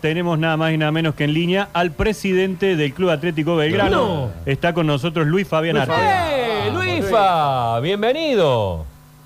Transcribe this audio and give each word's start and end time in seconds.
Tenemos 0.00 0.38
nada 0.38 0.56
más 0.56 0.70
y 0.70 0.78
nada 0.78 0.92
menos 0.92 1.16
que 1.16 1.24
en 1.24 1.34
línea 1.34 1.70
al 1.72 1.90
presidente 1.90 2.76
del 2.76 2.94
Club 2.94 3.10
Atlético 3.10 3.56
Belgrano. 3.56 3.96
No. 3.96 4.30
Está 4.46 4.72
con 4.72 4.86
nosotros 4.86 5.26
Luis 5.26 5.48
Fabián 5.48 5.74
Luis 5.74 5.88
Arte. 5.88 6.68
¡Eh, 6.68 6.70
Luifa! 6.72 7.80
Bienvenido. 7.80 8.84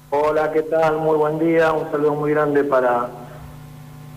Hola, 0.08 0.50
¿qué 0.50 0.62
tal? 0.62 0.96
Muy 0.96 1.18
buen 1.18 1.38
día. 1.38 1.74
Un 1.74 1.90
saludo 1.90 2.14
muy 2.14 2.30
grande 2.30 2.64
para, 2.64 3.06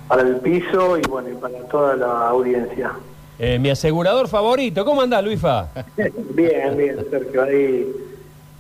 para 0.08 0.22
el 0.22 0.38
piso 0.38 0.98
y 0.98 1.02
bueno, 1.02 1.28
y 1.28 1.34
para 1.34 1.60
toda 1.66 1.98
la 1.98 2.30
audiencia. 2.30 2.94
Eh, 3.38 3.60
mi 3.60 3.70
asegurador 3.70 4.30
favorito. 4.30 4.86
¿Cómo 4.86 5.02
andás, 5.02 5.26
Luifa? 5.26 5.68
Bien, 5.98 6.78
bien, 6.78 7.06
Sergio. 7.12 7.44
Ahí 7.44 7.86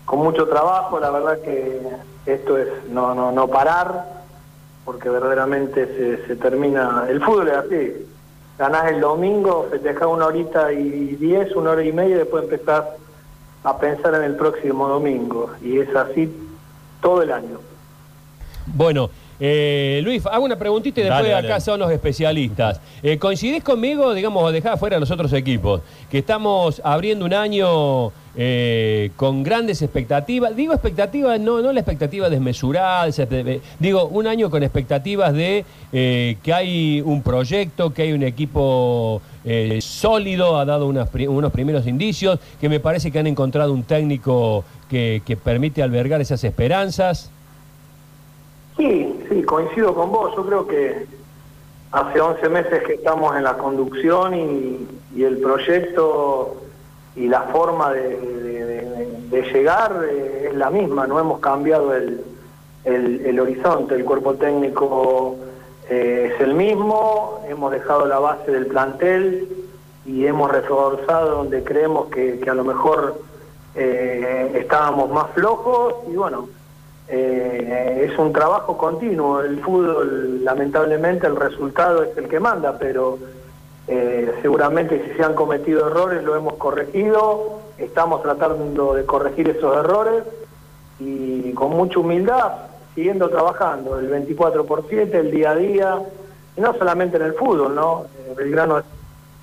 con 0.04 0.20
mucho 0.20 0.46
trabajo, 0.50 1.00
la 1.00 1.12
verdad 1.12 1.40
que 1.40 1.80
esto 2.26 2.58
es 2.58 2.68
no, 2.90 3.16
no, 3.16 3.32
no 3.32 3.48
parar, 3.48 4.15
porque 4.86 5.10
verdaderamente 5.10 6.22
se, 6.28 6.36
termina. 6.36 7.06
El 7.10 7.22
fútbol 7.22 7.50
es 7.50 7.58
así. 7.58 8.08
Ganás 8.58 8.92
el 8.92 9.02
domingo, 9.02 9.68
festejás 9.70 10.08
una 10.08 10.28
horita 10.28 10.72
y 10.72 11.16
diez, 11.16 11.54
una 11.56 11.72
hora 11.72 11.84
y 11.84 11.92
media, 11.92 12.16
y 12.16 12.20
después 12.20 12.44
empezás 12.44 12.86
a 13.64 13.78
pensar 13.78 14.14
en 14.16 14.24
el 14.24 14.36
próximo 14.36 14.88
domingo. 14.88 15.50
Y 15.62 15.80
es 15.80 15.94
así 15.96 16.32
todo 17.02 17.24
el 17.24 17.32
año. 17.32 17.60
Bueno, 18.68 19.10
eh, 19.40 20.00
Luis, 20.04 20.26
hago 20.26 20.46
una 20.46 20.58
preguntita 20.58 21.02
y 21.02 21.04
después 21.04 21.24
Dale, 21.24 21.34
dale. 21.34 21.48
acá 21.48 21.60
son 21.60 21.80
los 21.80 21.92
especialistas. 21.92 22.80
Eh, 23.04 23.18
¿Coincidís 23.18 23.64
conmigo, 23.64 24.14
digamos, 24.14 24.52
dejá 24.54 24.74
afuera 24.74 24.98
a 24.98 25.00
los 25.00 25.12
otros 25.12 25.34
equipos, 25.34 25.82
que 26.10 26.20
estamos 26.20 26.82
abriendo 26.84 27.26
un 27.26 27.34
año 27.34 28.12
eh, 28.38 29.12
con 29.18 29.44
grandes 29.44 29.82
expectativas? 29.82 30.56
Digo 30.56 30.74
expectativas, 30.74 31.40
no, 31.40 31.62
no 31.62 31.74
la 31.74 31.82
expectativa 31.82 32.30
desmesurada, 32.30 33.08
digo 33.80 34.06
un 34.06 34.28
año 34.28 34.50
con 34.50 34.64
expectativas 34.64 35.34
de 35.34 35.66
eh, 35.92 36.38
que 36.42 36.54
hay 36.54 37.02
un 37.02 37.22
proyecto, 37.22 37.94
que 37.94 38.04
hay 38.04 38.14
un 38.14 38.24
equipo 38.24 39.22
sólido, 39.80 40.58
ha 40.58 40.66
dado 40.66 40.88
unas 40.88 41.08
unos 41.14 41.52
primeros 41.52 41.86
indicios, 41.86 42.40
que 42.60 42.68
me 42.68 42.80
parece 42.80 43.12
que 43.12 43.20
han 43.20 43.28
encontrado 43.28 43.74
un 43.74 43.84
técnico 43.84 44.64
que, 44.90 45.22
que 45.24 45.38
permite 45.38 45.84
albergar 45.84 46.20
esas 46.20 46.44
esperanzas. 46.44 47.32
Sí, 48.78 49.26
sí, 49.30 49.44
coincido 49.44 49.94
con 49.96 50.12
vos. 50.12 50.36
Yo 50.36 50.46
creo 50.46 50.68
que 50.68 51.06
hace 51.92 52.20
11 52.20 52.50
meses 52.50 52.84
que 52.84 52.94
estamos 52.96 53.36
en 53.38 53.44
la 53.44 53.58
conducción 53.58 54.34
y, 54.36 54.88
el 55.22 55.38
proyecto 55.38 56.56
y 57.16 57.28
la 57.30 57.44
forma 57.44 57.94
de, 57.94 59.44
llegar 59.54 60.04
eh, 60.10 60.48
es 60.50 60.56
la 60.56 60.70
misma, 60.70 61.08
no 61.08 61.18
hemos 61.20 61.40
cambiado 61.40 61.94
el, 61.96 62.22
el- 62.84 63.26
el 63.26 63.40
horizonte, 63.40 63.96
el 63.96 64.04
cuerpo 64.04 64.34
técnico 64.34 65.38
eh, 65.90 66.32
es 66.36 66.42
el 66.42 66.54
mismo, 66.54 67.42
hemos 67.50 67.72
dejado 67.72 68.06
la 68.06 68.20
base 68.20 68.52
del 68.52 68.66
plantel 68.68 69.48
y 70.06 70.26
hemos 70.26 70.52
reforzado 70.52 71.38
donde 71.38 71.64
creemos 71.64 72.08
que, 72.10 72.40
que 72.40 72.50
a 72.50 72.54
lo 72.54 72.64
mejor 72.66 73.22
eh, 73.76 74.52
estábamos 74.56 75.10
más 75.12 75.28
flojos. 75.34 75.94
Y 76.12 76.16
bueno, 76.16 76.50
eh, 77.08 78.10
es 78.10 78.18
un 78.18 78.34
trabajo 78.34 78.78
continuo. 78.78 79.42
El 79.42 79.60
fútbol, 79.62 80.44
lamentablemente, 80.44 81.28
el 81.28 81.36
resultado 81.36 82.04
es 82.04 82.18
el 82.18 82.28
que 82.28 82.40
manda, 82.40 82.78
pero 82.78 83.18
eh, 83.88 84.34
seguramente 84.42 85.04
si 85.06 85.16
se 85.16 85.24
han 85.24 85.36
cometido 85.36 85.88
errores 85.88 86.24
lo 86.24 86.36
hemos 86.36 86.56
corregido, 86.56 87.60
estamos 87.78 88.24
tratando 88.24 88.96
de 88.96 89.06
corregir 89.06 89.50
esos 89.50 89.78
errores 89.78 90.24
y 91.00 91.52
con 91.54 91.72
mucha 91.72 92.00
humildad, 92.00 92.54
siguiendo 92.96 93.30
trabajando, 93.30 94.00
el 94.00 94.08
24 94.08 94.66
por 94.66 94.86
7, 94.90 95.20
el 95.20 95.30
día 95.30 95.52
a 95.52 95.56
día, 95.56 96.02
y 96.58 96.62
no 96.62 96.74
solamente 96.74 97.18
en 97.18 97.24
el 97.24 97.34
fútbol, 97.34 97.76
¿no? 97.76 98.06
Eh, 98.18 98.34
Belgrano 98.36 98.80
es, 98.80 98.86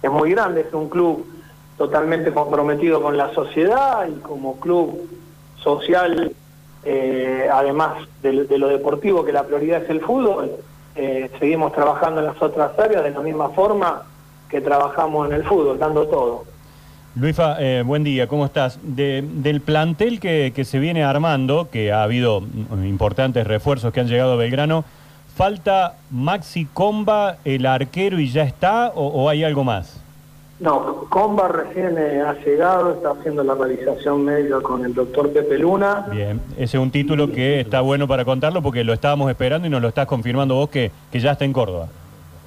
es 0.03 0.11
muy 0.11 0.33
grande, 0.33 0.63
es 0.63 0.75
un 0.75 0.89
club 0.89 1.25
totalmente 1.79 2.33
comprometido 2.33 3.01
con 3.01 3.17
la 3.17 3.33
sociedad 3.35 4.09
y 4.09 4.19
como 4.21 4.59
club 4.59 5.09
social, 5.57 6.33
eh, 6.85 7.49
además 7.53 7.95
de, 8.23 8.33
lo 8.59 8.69
deportivo, 8.69 9.25
que 9.25 9.33
la 9.33 9.45
prioridad 9.45 9.83
es 9.83 9.91
el 9.91 10.01
fútbol, 10.01 10.51
eh, 10.95 11.31
seguimos 11.39 11.73
trabajando 11.73 12.21
en 12.21 12.27
las 12.27 12.43
otras 12.43 12.79
áreas 12.79 13.05
de 13.05 13.11
la 13.11 13.21
misma 13.21 13.51
forma 13.51 14.03
que 14.49 14.61
trabajamos 14.61 15.29
en 15.29 15.35
el 15.35 15.45
fútbol, 15.45 15.79
dando 15.79 16.07
todo. 16.07 16.45
Luifa, 17.15 17.57
eh, 17.61 17.83
buen 17.85 18.05
día, 18.05 18.27
¿cómo 18.27 18.47
estás? 18.47 18.79
De- 18.83 19.23
del 19.23 19.61
plantel 19.61 20.19
que, 20.19 20.53
se 20.65 20.79
viene 20.79 21.05
armando, 21.05 21.69
que 21.71 21.93
ha 21.93 22.03
habido 22.03 22.41
mm, 22.41 22.85
importantes 22.87 23.47
refuerzos 23.47 23.93
que 23.93 24.01
han 24.01 24.09
llegado 24.09 24.33
a 24.33 24.37
Belgrano, 24.37 24.85
¿falta 25.37 25.97
Maxi 26.11 26.67
Comba, 26.67 27.37
el 27.45 27.67
arquero 27.67 28.19
y 28.19 28.29
ya 28.31 28.43
está 28.45 28.93
o 28.95 29.29
hay 29.29 29.45
algo 29.45 29.63
más? 29.65 30.03
No, 30.63 31.07
Comba 31.09 31.49
recién 31.49 31.99
eh, 31.99 32.23
ha 32.23 32.35
llegado, 32.35 32.93
está 32.93 33.11
haciendo 33.11 33.43
la 33.43 33.57
realización 33.57 34.25
médica 34.25 34.61
con 34.61 34.85
el 34.85 34.95
doctor 34.95 35.29
Pepe 35.33 35.59
Luna. 35.59 36.07
Bien, 36.09 36.41
ese 36.55 36.77
es 36.77 36.83
un 36.83 36.93
título 36.93 37.33
que 37.33 37.61
está 37.61 37.81
bueno 37.81 38.07
para 38.07 38.25
contarlo 38.25 38.63
porque 38.63 38.85
lo 38.85 38.93
estábamos 38.93 39.29
esperando 39.29 39.67
y 39.67 39.71
nos 39.71 39.83
lo 39.83 39.89
estás 39.89 40.07
confirmando 40.07 40.55
vos 40.55 40.71
que, 40.71 40.93
que 41.11 41.19
ya 41.19 41.33
está 41.33 41.45
en 41.45 41.53
Córdoba. 41.53 41.89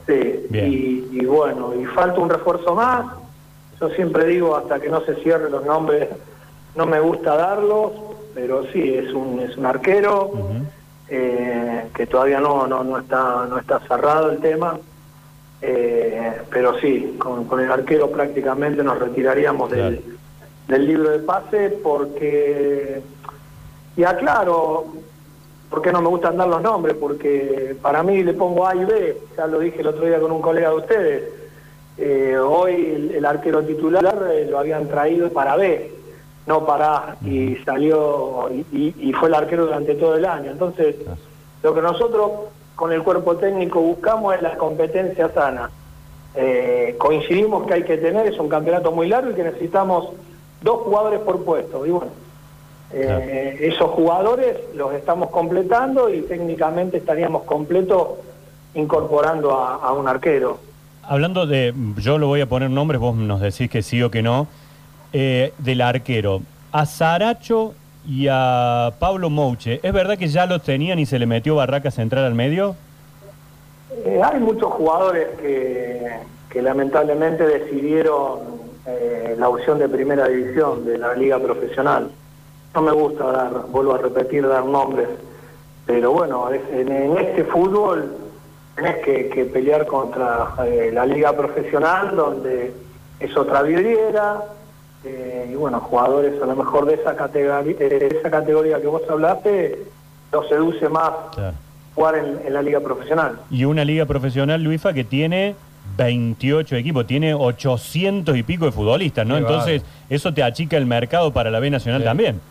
Sí, 0.08 0.46
Bien. 0.50 0.72
y, 0.72 1.10
y 1.12 1.26
bueno, 1.26 1.74
y 1.78 1.84
falta 1.88 2.22
un 2.22 2.30
refuerzo 2.30 2.74
más. 2.74 3.06
Yo 3.82 3.90
siempre 3.90 4.26
digo, 4.28 4.56
hasta 4.56 4.80
que 4.80 4.88
no 4.88 5.02
se 5.02 5.16
cierren 5.16 5.52
los 5.52 5.66
nombres, 5.66 6.08
no 6.78 6.86
me 6.86 7.02
gusta 7.02 7.36
darlos, 7.36 7.92
pero 8.34 8.64
sí, 8.72 8.94
es 8.94 9.12
un, 9.14 9.42
es 9.42 9.58
un 9.58 9.66
arquero 9.66 10.32
eh, 11.10 11.86
que 11.94 12.08
todavía 12.08 12.40
no, 12.40 12.66
no, 12.66 12.82
no, 12.82 12.98
está, 12.98 13.46
no 13.50 13.58
está 13.58 13.80
cerrado 13.82 14.32
el 14.32 14.40
tema. 14.40 14.78
Eh, 15.68 16.32
pero 16.52 16.78
sí, 16.80 17.16
con, 17.18 17.46
con 17.46 17.60
el 17.60 17.72
arquero 17.72 18.12
prácticamente 18.12 18.84
nos 18.84 19.00
retiraríamos 19.00 19.72
del, 19.72 20.00
del 20.68 20.86
libro 20.86 21.10
de 21.10 21.20
pase 21.20 21.70
porque, 21.82 23.02
y 23.98 24.04
aclaro, 24.04 24.86
¿por 25.72 25.82
qué 25.82 25.92
no 25.92 26.04
me 26.04 26.10
gustan 26.10 26.38
dar 26.38 26.48
los 26.48 26.62
nombres? 26.62 26.96
Porque 27.00 27.76
para 27.82 28.04
mí 28.04 28.24
le 28.24 28.34
pongo 28.34 28.68
A 28.68 28.76
y 28.76 28.86
B, 28.86 29.18
ya 29.36 29.48
lo 29.48 29.58
dije 29.60 29.82
el 29.82 29.88
otro 29.88 30.06
día 30.06 30.20
con 30.20 30.32
un 30.32 30.42
colega 30.42 30.70
de 30.70 30.76
ustedes. 30.76 31.24
Eh, 31.98 32.38
hoy 32.38 32.74
el, 32.96 33.12
el 33.16 33.26
arquero 33.26 33.64
titular 33.64 34.28
eh, 34.32 34.46
lo 34.48 34.60
habían 34.60 34.88
traído 34.88 35.30
para 35.32 35.56
B, 35.56 35.92
no 36.46 36.64
para 36.64 36.96
A, 36.98 37.18
y 37.26 37.56
salió, 37.66 38.50
y, 38.52 38.66
y- 38.78 38.96
y 39.10 39.14
fue 39.14 39.30
el 39.30 39.34
arquero 39.34 39.66
durante 39.66 39.96
todo 39.96 40.16
el 40.16 40.26
año. 40.26 40.52
Entonces, 40.52 40.96
lo 41.64 41.74
que 41.74 41.82
nosotros 41.82 42.32
con 42.76 42.92
el 42.92 43.04
cuerpo 43.04 43.38
técnico 43.38 43.80
buscamos 43.82 44.36
es 44.36 44.42
la 44.42 44.58
competencia 44.58 45.30
sana. 45.30 45.70
Eh, 46.36 46.96
coincidimos 46.98 47.66
que 47.66 47.76
hay 47.76 47.84
que 47.84 47.98
tener, 47.98 48.28
es 48.28 48.38
un 48.40 48.50
campeonato 48.50 48.92
muy 48.92 49.08
largo 49.08 49.32
y 49.32 49.36
que 49.36 49.44
necesitamos 49.44 50.10
dos 50.62 50.82
jugadores 50.82 51.20
por 51.22 51.44
puesto. 51.46 51.86
Y 51.86 51.92
bueno, 51.92 52.12
eh, 52.92 53.58
esos 53.62 53.90
jugadores 53.92 54.58
los 54.76 54.94
estamos 54.94 55.30
completando 55.30 56.14
y 56.14 56.22
técnicamente 56.22 56.98
estaríamos 56.98 57.44
completos 57.44 58.10
incorporando 58.74 59.58
a, 59.58 59.76
a 59.76 59.94
un 59.94 60.08
arquero. 60.08 60.60
Hablando 61.04 61.46
de, 61.46 61.74
yo 61.98 62.18
lo 62.18 62.28
voy 62.28 62.42
a 62.42 62.48
poner 62.48 62.70
nombres, 62.70 63.00
vos 63.00 63.16
nos 63.16 63.40
decís 63.40 63.70
que 63.70 63.82
sí 63.84 64.02
o 64.02 64.12
que 64.12 64.22
no, 64.22 64.48
eh, 65.14 65.54
del 65.60 65.82
arquero, 65.82 66.42
a 66.72 66.86
Saracho 66.86 67.74
y 68.08 68.28
a 68.30 68.94
Pablo 69.00 69.30
Mouche, 69.30 69.80
¿es 69.84 69.94
verdad 69.94 70.18
que 70.18 70.28
ya 70.28 70.46
los 70.46 70.62
tenían 70.64 71.00
y 71.00 71.06
se 71.06 71.20
le 71.20 71.26
metió 71.26 71.56
Barraca 71.56 71.92
Central 71.92 72.26
al 72.26 72.36
medio? 72.36 72.76
Eh, 74.06 74.22
hay 74.24 74.40
muchos 74.40 74.72
jugadores 74.74 75.28
que, 75.40 76.12
que 76.50 76.62
lamentablemente 76.62 77.46
decidieron 77.46 78.40
eh, 78.86 79.36
la 79.38 79.50
opción 79.50 79.80
de 79.80 79.90
primera 79.90 80.28
división 80.28 80.86
de 80.86 80.98
la 80.98 81.14
liga 81.16 81.40
profesional. 81.40 82.10
No 82.74 82.82
me 82.82 82.92
gusta 82.92 83.32
dar, 83.32 83.52
vuelvo 83.72 83.94
a 83.96 83.98
repetir, 84.00 84.48
dar 84.48 84.66
nombres, 84.66 85.08
pero 85.86 86.12
bueno, 86.12 86.50
es- 86.52 86.62
en, 86.72 86.92
en 86.92 87.18
este 87.18 87.44
fútbol 87.46 88.14
tenés 88.76 88.98
que, 89.06 89.30
que 89.30 89.46
pelear 89.46 89.86
contra 89.86 90.50
eh, 90.68 90.92
la 90.94 91.06
liga 91.06 91.32
profesional, 91.34 92.16
donde 92.16 92.74
es 93.20 93.38
otra 93.38 93.62
vidriera, 93.62 94.44
eh, 95.06 95.50
y 95.52 95.56
bueno, 95.56 95.80
jugadores 95.80 96.42
a 96.42 96.46
lo 96.46 96.56
mejor 96.56 96.86
de 96.86 96.96
esa 96.96 97.16
categoría, 97.16 97.74
de 97.78 98.08
esa 98.20 98.30
categoría 98.32 98.82
que 98.82 98.88
vos 98.88 99.02
hablaste, 99.10 99.84
los 100.32 100.48
seduce 100.50 100.90
más 100.90 101.12
Claro. 101.34 101.54
jugar 101.94 102.16
en- 102.16 102.40
en 102.48 102.54
la 102.54 102.62
liga 102.62 102.80
profesional. 102.80 103.40
Y 103.52 103.66
una 103.66 103.86
liga 103.86 104.06
profesional, 104.06 104.62
Luifa, 104.64 104.94
que 104.94 105.04
tiene 105.04 105.56
28 105.98 106.76
equipos, 106.76 107.06
tiene 107.06 107.34
800 107.34 108.36
y 108.36 108.44
pico 108.44 108.66
de 108.66 108.72
futbolistas, 108.72 109.26
¿no? 109.26 109.36
Qué 109.36 109.42
Entonces, 109.42 109.84
eso 110.10 110.34
te 110.34 110.42
achica 110.44 110.78
el 110.78 110.86
mercado 110.88 111.32
para 111.32 111.52
la 111.52 111.60
B 111.60 111.70
Nacional 111.70 112.02
Sí. 112.02 112.06
también. 112.06 112.42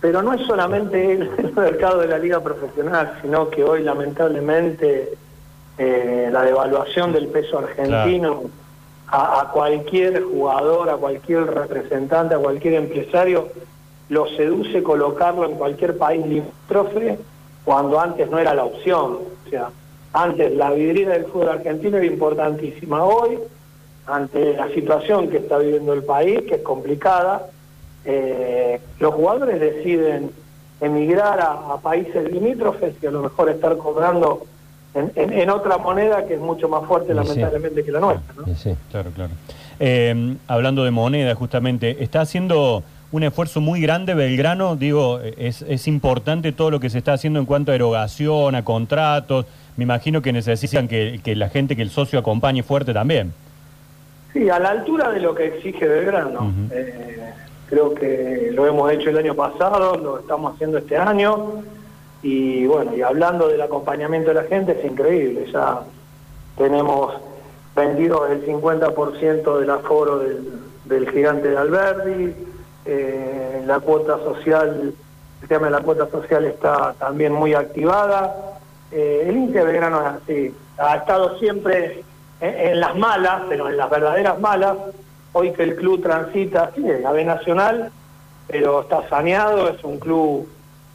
Pero 0.00 0.22
no 0.22 0.32
es 0.32 0.46
solamente 0.46 1.12
el, 1.12 1.30
el 1.38 1.52
mercado 1.54 1.98
de 2.00 2.06
la 2.08 2.18
liga 2.18 2.40
profesional, 2.40 3.18
sino 3.20 3.50
que 3.50 3.64
hoy 3.64 3.82
lamentablemente 3.82 5.10
eh, 5.78 6.28
la 6.32 6.42
devaluación 6.42 7.12
del 7.12 7.26
peso 7.28 7.58
argentino 7.58 8.42
a, 9.10 9.40
a 9.40 9.50
cualquier 9.50 10.22
jugador, 10.22 10.90
a 10.90 10.96
cualquier 10.96 11.46
representante, 11.46 12.34
a 12.34 12.38
cualquier 12.38 12.74
empresario, 12.74 13.48
lo 14.08 14.26
seduce 14.28 14.82
colocarlo 14.82 15.44
en 15.44 15.56
cualquier 15.56 15.96
país 15.96 16.24
limítrofe 16.26 17.18
cuando 17.64 18.00
antes 18.00 18.28
no 18.30 18.38
era 18.38 18.54
la 18.54 18.64
opción. 18.64 19.18
O 19.46 19.50
sea, 19.50 19.70
Antes 20.12 20.52
la 20.56 20.72
vidriera 20.72 21.12
del 21.12 21.26
fútbol 21.26 21.50
argentino 21.50 21.96
era 21.96 22.06
importantísima. 22.06 23.04
Hoy, 23.04 23.38
ante 24.06 24.54
la 24.54 24.68
situación 24.70 25.28
que 25.28 25.36
está 25.36 25.58
viviendo 25.58 25.92
el 25.92 26.02
país, 26.02 26.42
que 26.48 26.56
es 26.56 26.62
complicada, 26.62 27.46
eh, 28.04 28.80
los 28.98 29.14
jugadores 29.14 29.60
deciden 29.60 30.32
emigrar 30.80 31.38
a, 31.40 31.76
países 31.76 32.30
limítrofes 32.32 32.94
y 33.00 33.06
a 33.06 33.10
lo 33.10 33.22
mejor 33.22 33.50
estar 33.50 33.76
cobrando 33.76 34.46
en, 34.94 35.50
otra 35.50 35.78
moneda 35.78 36.26
que 36.26 36.34
es 36.34 36.40
mucho 36.40 36.68
más 36.68 36.86
fuerte, 36.86 37.14
lamentablemente, 37.14 37.84
que 37.84 37.92
la 37.92 38.00
nuestra. 38.00 38.34
¿no? 38.34 38.54
Sí, 38.54 38.74
claro, 38.90 39.10
claro. 39.14 39.32
Eh, 39.78 40.36
hablando 40.46 40.84
de 40.84 40.90
moneda, 40.90 41.34
justamente, 41.34 42.02
está 42.02 42.20
haciendo 42.20 42.82
un 43.12 43.22
esfuerzo 43.24 43.60
muy 43.60 43.80
grande 43.80 44.14
Belgrano, 44.14 44.76
digo, 44.76 45.20
es, 45.20 45.62
es 45.62 45.88
importante 45.88 46.52
todo 46.52 46.70
lo 46.70 46.80
que 46.80 46.90
se 46.90 46.98
está 46.98 47.12
haciendo 47.12 47.40
en 47.40 47.46
cuanto 47.46 47.72
a 47.72 47.74
erogación, 47.74 48.54
a 48.54 48.64
contratos, 48.64 49.46
me 49.76 49.84
imagino 49.84 50.20
que 50.20 50.32
necesitan 50.32 50.88
que, 50.88 51.20
la 51.34 51.48
gente, 51.48 51.74
que 51.74 51.82
el 51.82 51.90
socio 51.90 52.18
acompañe 52.18 52.62
fuerte 52.62 52.92
también. 52.92 53.32
Sí, 54.32 54.50
a 54.50 54.58
la 54.58 54.70
altura 54.70 55.10
de 55.10 55.20
lo 55.20 55.34
que 55.34 55.46
exige 55.46 55.88
Belgrano. 55.88 56.52
Eh, 56.70 57.32
creo 57.66 57.94
que 57.94 58.50
lo 58.52 58.66
hemos 58.66 58.92
hecho 58.92 59.10
el 59.10 59.16
año 59.16 59.34
pasado, 59.34 59.96
lo 59.96 60.18
estamos 60.18 60.54
haciendo 60.54 60.76
este 60.76 60.98
año. 60.98 61.62
Y 62.22 62.66
bueno, 62.66 62.94
y 62.94 63.02
hablando 63.02 63.48
del 63.48 63.62
acompañamiento 63.62 64.28
de 64.28 64.34
la 64.34 64.44
gente, 64.44 64.78
es 64.78 64.84
increíble. 64.84 65.50
Ya 65.52 65.80
tenemos 66.56 67.14
vendido 67.74 68.26
el 68.26 68.46
50% 68.46 69.58
del 69.58 69.70
aforo 69.70 70.18
del, 70.18 70.48
del, 70.84 71.10
gigante 71.10 71.48
de 71.48 71.56
Alberdi. 71.56 72.34
Eh, 72.84 73.62
la 73.66 73.80
cuota 73.80 74.18
social, 74.18 74.92
el 75.42 75.48
tema 75.48 75.66
de 75.66 75.72
la 75.72 75.80
cuota 75.80 76.08
social 76.10 76.44
está 76.44 76.94
también 76.98 77.32
muy 77.32 77.54
activada. 77.54 78.58
Eh, 78.90 79.26
el 79.28 79.36
Inter 79.36 79.66
Belgrano 79.66 80.00
es 80.00 80.06
así, 80.06 80.54
ha 80.78 80.96
estado 80.96 81.38
siempre 81.38 82.02
en, 82.40 82.80
las 82.80 82.96
malas, 82.96 83.42
pero 83.48 83.68
en 83.68 83.76
las 83.76 83.88
verdaderas 83.88 84.40
malas. 84.40 84.76
Hoy 85.32 85.52
que 85.52 85.62
el 85.62 85.76
club 85.76 86.02
transita, 86.02 86.72
sí, 86.74 86.82
la 86.82 87.12
B 87.12 87.24
Nacional, 87.24 87.92
pero 88.48 88.80
está 88.80 89.08
saneado, 89.08 89.68
es 89.68 89.84
un 89.84 89.98
club 89.98 90.48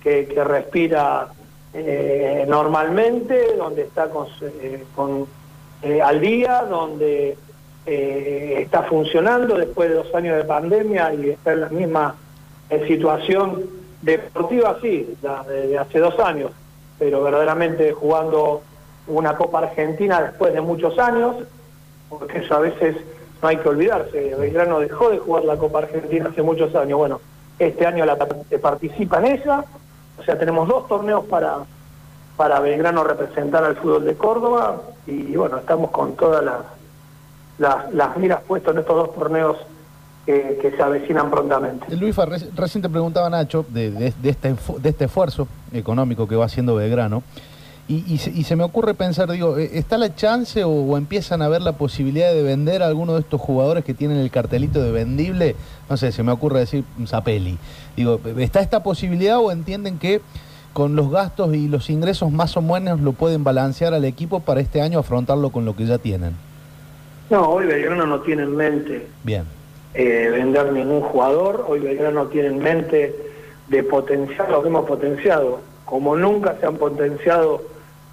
que, 0.05 0.43
respira 0.43 1.27
eh, 1.73 2.45
normalmente, 2.47 3.55
donde 3.55 3.81
está 3.81 4.09
con, 4.09 5.27
eh, 5.81 6.01
al 6.01 6.21
día, 6.21 6.63
donde 6.69 7.37
está 7.85 8.81
funcionando 8.83 9.57
después 9.57 9.89
de 9.89 9.95
dos 9.95 10.15
años 10.15 10.37
de 10.37 10.43
pandemia 10.43 11.13
y 11.13 11.29
está 11.29 11.53
en 11.53 11.61
la 11.61 11.69
misma 11.69 12.15
situación 12.87 13.69
deportiva, 14.01 14.77
sí, 14.81 15.15
de 15.21 15.77
hace 15.77 15.99
dos 15.99 16.17
años 16.19 16.51
pero 16.97 17.23
verdaderamente 17.23 17.91
jugando 17.91 18.61
una 19.07 19.35
Copa 19.35 19.59
Argentina 19.59 20.21
después 20.21 20.53
de 20.53 20.61
muchos 20.61 20.97
años, 20.97 21.35
porque 22.09 22.39
eso 22.39 22.55
a 22.55 22.59
veces 22.59 22.95
no 23.41 23.47
hay 23.47 23.57
que 23.57 23.69
olvidarse. 23.69 24.35
Belgrano 24.35 24.79
dejó 24.79 25.09
de 25.09 25.19
jugar 25.19 25.43
la 25.45 25.57
Copa 25.57 25.79
Argentina 25.79 26.29
hace 26.29 26.41
muchos 26.41 26.73
años. 26.75 26.97
Bueno, 26.97 27.21
este 27.59 27.85
año 27.85 28.05
la, 28.05 28.17
participa 28.17 29.19
en 29.19 29.25
ella, 29.25 29.65
o 30.19 30.23
sea, 30.23 30.37
tenemos 30.37 30.67
dos 30.67 30.87
torneos 30.87 31.25
para, 31.25 31.57
para 32.37 32.59
Belgrano 32.59 33.03
representar 33.03 33.63
al 33.63 33.75
fútbol 33.75 34.05
de 34.05 34.15
Córdoba 34.15 34.81
y 35.07 35.35
bueno, 35.35 35.57
estamos 35.57 35.91
con 35.91 36.15
todas 36.15 36.43
las, 36.43 37.89
las, 37.93 38.17
miras 38.17 38.41
puestas 38.41 38.73
en 38.73 38.81
estos 38.81 38.95
dos 38.95 39.15
torneos 39.15 39.57
que, 40.25 40.73
se 40.75 40.81
avecinan 40.81 41.29
prontamente. 41.29 41.85
Eh, 41.89 41.95
Luis, 41.95 42.15
recién 42.55 42.81
te 42.81 42.89
preguntaba 42.89 43.29
Nacho 43.29 43.65
de, 43.69 43.91
de, 43.91 44.07
este, 44.29 44.55
de 44.79 44.89
este 44.89 45.05
esfuerzo 45.05 45.47
económico 45.71 46.27
que 46.27 46.35
va 46.35 46.45
haciendo 46.45 46.75
Belgrano. 46.75 47.21
Y, 47.87 48.17
se, 48.17 48.55
me 48.55 48.63
ocurre 48.63 48.95
pensar, 48.95 49.29
digo, 49.29 49.59
eh, 49.59 49.69
¿está 49.73 49.99
la 49.99 50.15
chance 50.15 50.63
o, 50.63 50.97
empiezan 50.97 51.43
a 51.43 51.47
ver 51.47 51.61
la 51.61 51.73
posibilidad 51.73 52.33
de 52.33 52.41
vender 52.41 52.81
a 52.81 52.87
alguno 52.87 53.13
de 53.13 53.19
estos 53.19 53.39
jugadores 53.39 53.83
que 53.83 53.93
tienen 53.93 54.17
el 54.17 54.31
cartelito 54.31 54.81
de 54.81 54.91
vendible? 54.91 55.55
No 55.87 55.95
sé, 55.95 56.11
se 56.11 56.23
me 56.23 56.31
ocurre 56.31 56.61
decir 56.61 56.83
Zapelli. 57.05 57.59
Digo, 57.95 58.19
¿está 58.39 58.61
esta 58.61 58.81
posibilidad 58.81 59.37
o 59.37 59.51
entienden 59.51 59.99
que 59.99 60.21
con 60.73 60.95
los 60.95 61.11
gastos 61.11 61.53
y 61.53 61.67
los 61.67 61.91
ingresos 61.91 62.31
más 62.31 62.57
o 62.57 62.61
menos 62.63 63.01
lo 63.01 63.13
pueden 63.13 63.43
balancear 63.43 63.93
al 63.93 64.03
equipo 64.03 64.39
para 64.39 64.61
este 64.61 64.81
año 64.81 64.97
afrontarlo 64.97 65.51
con 65.51 65.63
lo 65.63 65.75
que 65.75 65.85
ya 65.85 65.99
tienen? 65.99 66.31
No, 67.29 67.47
hoy 67.49 67.67
Belgrano 67.67 68.07
no 68.07 68.19
tiene 68.21 68.43
en 68.43 68.55
mente. 68.55 69.07
Bien 69.23 69.45
eh, 69.95 70.29
vender 70.31 70.71
ningún 70.73 71.01
jugador. 71.01 71.65
Hoy 71.67 71.79
Belgrano 71.79 72.27
tiene 72.27 72.49
en 72.49 72.59
mente 72.59 73.15
de 73.69 73.83
potenciar 73.83 74.49
lo 74.51 74.61
que 74.61 74.67
hemos 74.67 74.85
potenciado, 74.85 75.61
como 75.85 76.15
nunca 76.15 76.57
se 76.59 76.65
han 76.65 76.75
potenciado 76.75 77.63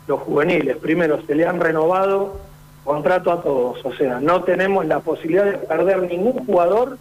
los 0.07 0.21
juveniles. 0.21 0.77
Primero, 0.77 1.21
se 1.27 1.35
le 1.35 1.47
han 1.47 1.61
renovado 1.61 2.41
contrato 2.85 3.31
a 3.31 3.43
todos, 3.43 3.85
o 3.85 3.93
sea, 3.95 4.19
no 4.19 4.43
tenemos 4.43 4.85
la 4.87 4.99
posibilidad 4.99 5.45
de 5.45 5.59
perder 5.59 6.03
ningún 6.03 6.45
jugador 6.45 6.99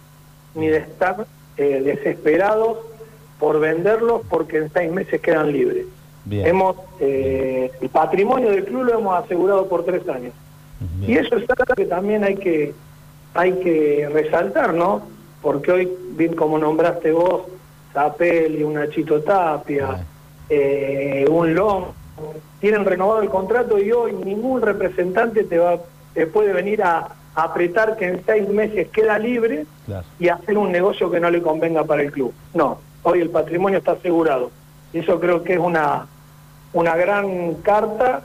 ni 0.54 0.68
de 0.68 0.76
estar 0.78 1.26
eh, 1.56 1.82
desesperados 1.82 2.78
por 3.40 3.58
venderlos 3.58 4.22
porque 4.28 4.58
en 4.58 4.72
seis 4.72 4.92
meses 4.92 5.20
quedan 5.20 5.52
libres. 5.52 5.86
Hemos 6.30 6.76
eh, 7.00 7.72
el 7.80 7.88
patrimonio 7.88 8.50
del 8.50 8.64
club 8.64 8.84
lo 8.84 8.98
hemos 8.98 9.24
asegurado 9.24 9.66
por 9.68 9.84
tres 9.84 10.08
años. 10.08 10.32
Y 11.00 11.16
eso 11.16 11.36
es 11.36 11.48
algo 11.48 11.74
que 11.74 11.86
también 11.86 12.22
hay 12.24 12.36
que 12.36 12.74
hay 13.34 13.52
que 13.54 14.08
resaltar, 14.12 14.74
¿no? 14.74 15.02
Porque 15.40 15.72
hoy, 15.72 15.92
bien 16.10 16.34
como 16.34 16.58
nombraste 16.58 17.12
vos, 17.12 17.42
Zapelli, 17.92 18.62
una 18.62 18.88
Chito 18.90 19.20
Tapia, 19.22 20.04
eh, 20.48 21.24
un 21.28 21.54
Long, 21.54 21.84
tienen 22.60 22.84
renovado 22.84 23.22
el 23.22 23.28
contrato 23.28 23.78
y 23.78 23.90
hoy 23.92 24.12
ningún 24.12 24.62
representante 24.62 25.44
te 25.44 25.58
va 25.58 25.78
te 26.14 26.26
puede 26.26 26.52
venir 26.52 26.82
a, 26.82 27.08
apretar 27.34 27.96
que 27.96 28.06
en 28.08 28.22
seis 28.26 28.46
meses 28.48 28.88
queda 28.88 29.18
libre 29.18 29.64
y 30.18 30.28
hacer 30.28 30.58
un 30.58 30.70
negocio 30.70 31.10
que 31.10 31.18
no 31.18 31.30
le 31.30 31.40
convenga 31.40 31.82
para 31.84 32.02
el 32.02 32.12
club. 32.12 32.32
No, 32.52 32.78
hoy 33.02 33.20
el 33.20 33.30
patrimonio 33.30 33.78
está 33.78 33.92
asegurado. 33.92 34.50
Eso 34.92 35.18
creo 35.18 35.42
que 35.42 35.54
es 35.54 35.58
una, 35.58 36.06
una 36.74 36.94
gran 36.94 37.54
carta 37.62 38.22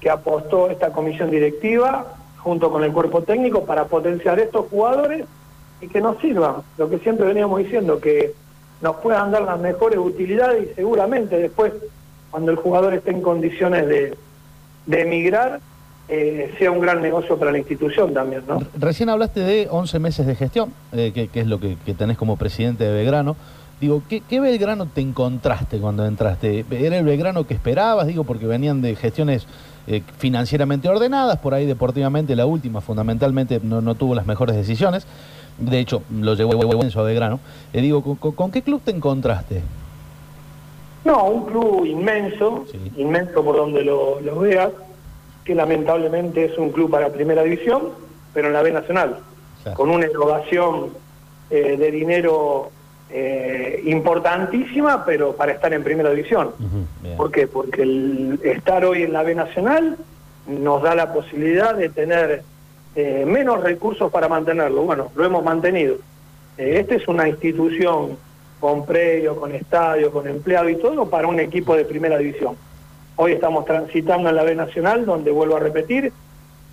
que 0.00 0.08
apostó 0.08 0.70
esta 0.70 0.90
comisión 0.90 1.30
directiva 1.30 2.14
junto 2.38 2.70
con 2.70 2.82
el 2.84 2.92
cuerpo 2.92 3.22
técnico 3.22 3.64
para 3.64 3.84
potenciar 3.86 4.38
estos 4.38 4.66
jugadores 4.70 5.26
y 5.80 5.88
que 5.88 6.00
nos 6.00 6.18
sirvan, 6.18 6.56
lo 6.78 6.88
que 6.88 6.98
siempre 7.00 7.26
veníamos 7.26 7.58
diciendo, 7.58 8.00
que 8.00 8.34
nos 8.80 8.96
puedan 8.96 9.30
dar 9.30 9.42
las 9.42 9.58
mejores 9.58 9.98
utilidades 9.98 10.70
y 10.70 10.74
seguramente 10.74 11.36
después, 11.38 11.72
cuando 12.36 12.52
el 12.52 12.58
jugador 12.58 12.92
esté 12.92 13.12
en 13.12 13.22
condiciones 13.22 13.86
de, 13.88 14.14
emigrar, 14.88 15.58
eh, 16.06 16.54
sea 16.58 16.70
un 16.70 16.80
gran 16.80 17.00
negocio 17.00 17.38
para 17.38 17.50
la 17.50 17.56
institución 17.56 18.12
también. 18.12 18.42
¿no? 18.46 18.60
Recién 18.78 19.08
hablaste 19.08 19.40
de 19.40 19.68
11 19.70 19.98
meses 20.00 20.26
de 20.26 20.34
gestión, 20.34 20.70
eh, 20.92 21.28
que, 21.32 21.40
es 21.40 21.46
lo 21.46 21.58
que, 21.58 21.76
tenés 21.96 22.18
como 22.18 22.36
presidente 22.36 22.84
de 22.84 22.92
Belgrano. 22.92 23.36
Digo, 23.80 24.02
¿qué, 24.06 24.20
¿qué, 24.20 24.38
Belgrano 24.38 24.84
te 24.84 25.00
encontraste 25.00 25.78
cuando 25.78 26.04
entraste? 26.04 26.66
¿Era 26.70 26.98
el 26.98 27.06
Belgrano 27.06 27.46
que 27.46 27.54
esperabas? 27.54 28.06
Digo, 28.06 28.24
porque 28.24 28.46
venían 28.46 28.82
de 28.82 28.96
gestiones 28.96 29.46
eh, 29.86 30.02
financieramente 30.18 30.90
ordenadas, 30.90 31.38
por 31.38 31.54
ahí 31.54 31.64
deportivamente 31.64 32.36
la 32.36 32.44
última 32.44 32.82
fundamentalmente 32.82 33.60
no, 33.62 33.94
tuvo 33.94 34.14
las 34.14 34.26
mejores 34.26 34.56
decisiones, 34.56 35.06
de 35.56 35.78
hecho 35.78 36.02
lo 36.12 36.34
llevó 36.34 36.52
a 36.52 37.02
Belgrano. 37.02 37.40
Digo, 37.72 38.02
¿con, 38.02 38.50
qué 38.50 38.60
club 38.60 38.82
te 38.84 38.90
encontraste? 38.90 39.62
No, 41.06 41.24
un 41.28 41.46
club 41.46 41.86
inmenso, 41.86 42.66
inmenso 42.96 43.44
por 43.44 43.56
donde 43.56 43.84
lo, 43.84 44.20
veas, 44.40 44.72
que 45.44 45.54
lamentablemente 45.54 46.46
es 46.46 46.58
un 46.58 46.70
club 46.70 46.90
para 46.90 47.10
primera 47.10 47.44
división, 47.44 47.90
pero 48.34 48.48
en 48.48 48.54
la 48.54 48.62
B 48.62 48.72
Nacional, 48.72 49.20
con 49.74 49.88
una 49.90 50.06
erogación 50.06 50.90
eh, 51.48 51.76
de 51.76 51.90
dinero 51.92 52.70
eh, 53.08 53.82
importantísima, 53.86 55.04
pero 55.04 55.36
para 55.36 55.52
estar 55.52 55.72
en 55.72 55.84
primera 55.84 56.10
división. 56.10 56.50
¿Por 57.16 57.30
qué? 57.30 57.46
Porque 57.46 57.82
el 57.82 58.40
estar 58.42 58.84
hoy 58.84 59.04
en 59.04 59.12
la 59.12 59.22
B 59.22 59.36
Nacional 59.36 59.96
nos 60.48 60.82
da 60.82 60.96
la 60.96 61.12
posibilidad 61.12 61.76
de 61.76 61.88
tener 61.88 62.42
eh, 62.96 63.24
menos 63.24 63.62
recursos 63.62 64.10
para 64.10 64.26
mantenerlo. 64.28 64.82
Bueno, 64.82 65.12
lo 65.14 65.24
hemos 65.24 65.44
mantenido. 65.44 65.98
Eh, 66.58 66.78
esta 66.80 66.96
es 66.96 67.06
una 67.06 67.28
institución 67.28 68.18
con 68.60 68.86
predio, 68.86 69.36
con 69.36 69.54
estadio, 69.54 70.10
con 70.10 70.26
empleado 70.26 70.68
y 70.68 70.76
todo 70.76 71.08
para 71.08 71.28
un 71.28 71.40
equipo 71.40 71.76
de 71.76 71.84
primera 71.84 72.18
división. 72.18 72.56
Hoy 73.16 73.32
estamos 73.32 73.64
transitando 73.64 74.28
en 74.28 74.36
la 74.36 74.42
B 74.42 74.54
Nacional, 74.54 75.06
donde 75.06 75.30
vuelvo 75.30 75.56
a 75.56 75.60
repetir, 75.60 76.12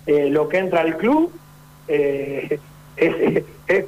lo 0.06 0.48
que 0.48 0.58
entra 0.58 0.82
al 0.82 0.96
club 0.96 1.32
es, 1.88 2.60
es. 2.96 3.84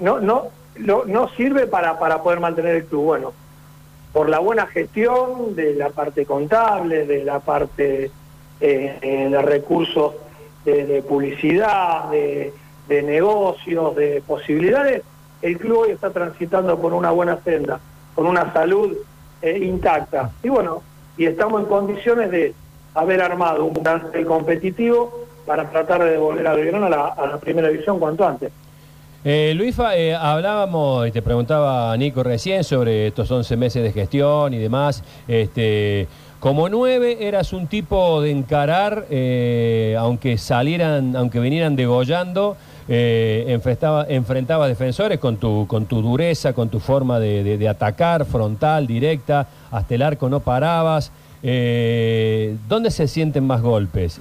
No, 0.00 0.20
no, 0.20 0.50
no, 0.76 1.28
sirve 1.36 1.66
para, 1.66 1.98
para 1.98 2.22
poder 2.22 2.40
mantener 2.40 2.76
el 2.76 2.84
club. 2.84 3.04
Bueno, 3.04 3.32
por 4.12 4.28
la 4.28 4.38
buena 4.38 4.66
gestión 4.66 5.54
de 5.54 5.74
la 5.74 5.90
parte 5.90 6.26
contable, 6.26 7.06
de 7.06 7.24
la 7.24 7.40
parte 7.40 8.10
eh, 8.60 8.98
eh, 9.00 9.28
de 9.30 9.42
recursos 9.42 10.14
de, 10.64 11.02
publicidad, 11.02 12.10
de, 12.10 12.52
negocios, 13.02 13.96
de 13.96 14.22
posibilidades, 14.26 15.02
el 15.42 15.58
club 15.58 15.78
hoy 15.78 15.90
está 15.90 16.10
transitando 16.10 16.78
por 16.78 16.92
una 16.92 17.10
buena 17.10 17.38
senda, 17.44 17.80
con 18.14 18.26
una 18.26 18.52
salud 18.52 18.96
eh, 19.42 19.58
intacta. 19.58 20.30
Y 20.42 20.48
bueno, 20.48 20.82
y 21.16 21.26
estamos 21.26 21.62
en 21.62 21.66
condiciones 21.68 22.30
de, 22.30 22.54
haber 22.94 23.20
armado 23.22 23.64
un 23.64 23.74
plantel 23.74 24.26
competitivo 24.26 25.26
para 25.46 25.70
tratar 25.70 26.02
de 26.04 26.12
devolver 26.12 26.46
a 26.46 26.54
Belgrano 26.54 26.86
a 26.86 26.90
la, 26.90 27.38
primera 27.38 27.68
división 27.68 27.98
cuanto 27.98 28.26
antes. 28.26 28.52
Eh, 29.22 29.52
Luifa, 29.54 29.96
eh, 29.96 30.14
hablábamos 30.14 31.06
y 31.06 31.10
te 31.10 31.20
preguntaba 31.20 31.94
Nico 31.96 32.22
recién 32.22 32.64
sobre 32.64 33.08
estos 33.08 33.30
11 33.30 33.56
meses 33.56 33.82
de 33.82 33.92
gestión 33.92 34.54
y 34.54 34.58
demás. 34.58 35.04
Este, 35.28 36.08
como 36.40 36.70
nueve 36.70 37.18
eras 37.20 37.52
un 37.52 37.66
tipo 37.66 38.22
de 38.22 38.30
encarar, 38.30 39.06
eh, 39.10 39.94
aunque 39.98 40.38
salieran, 40.38 41.14
aunque 41.16 41.38
vinieran 41.38 41.76
degollando, 41.76 42.56
eh, 42.92 43.44
enfrentaba, 43.46 44.04
enfrentaba 44.08 44.66
defensores 44.66 45.20
con 45.20 45.36
tu, 45.36 45.66
con 45.68 45.86
tu 45.86 46.02
dureza, 46.02 46.52
con 46.52 46.68
tu 46.68 46.80
forma 46.80 47.20
de, 47.20 47.56
de- 47.56 47.68
atacar, 47.68 48.24
frontal, 48.24 48.86
directa, 48.88 49.46
hasta 49.70 49.94
el 49.94 50.02
arco 50.02 50.28
no 50.28 50.40
parabas. 50.40 51.12
Eh, 51.42 52.56
¿Dónde 52.68 52.90
se 52.90 53.06
sienten 53.06 53.46
más 53.46 53.62
golpes? 53.62 54.20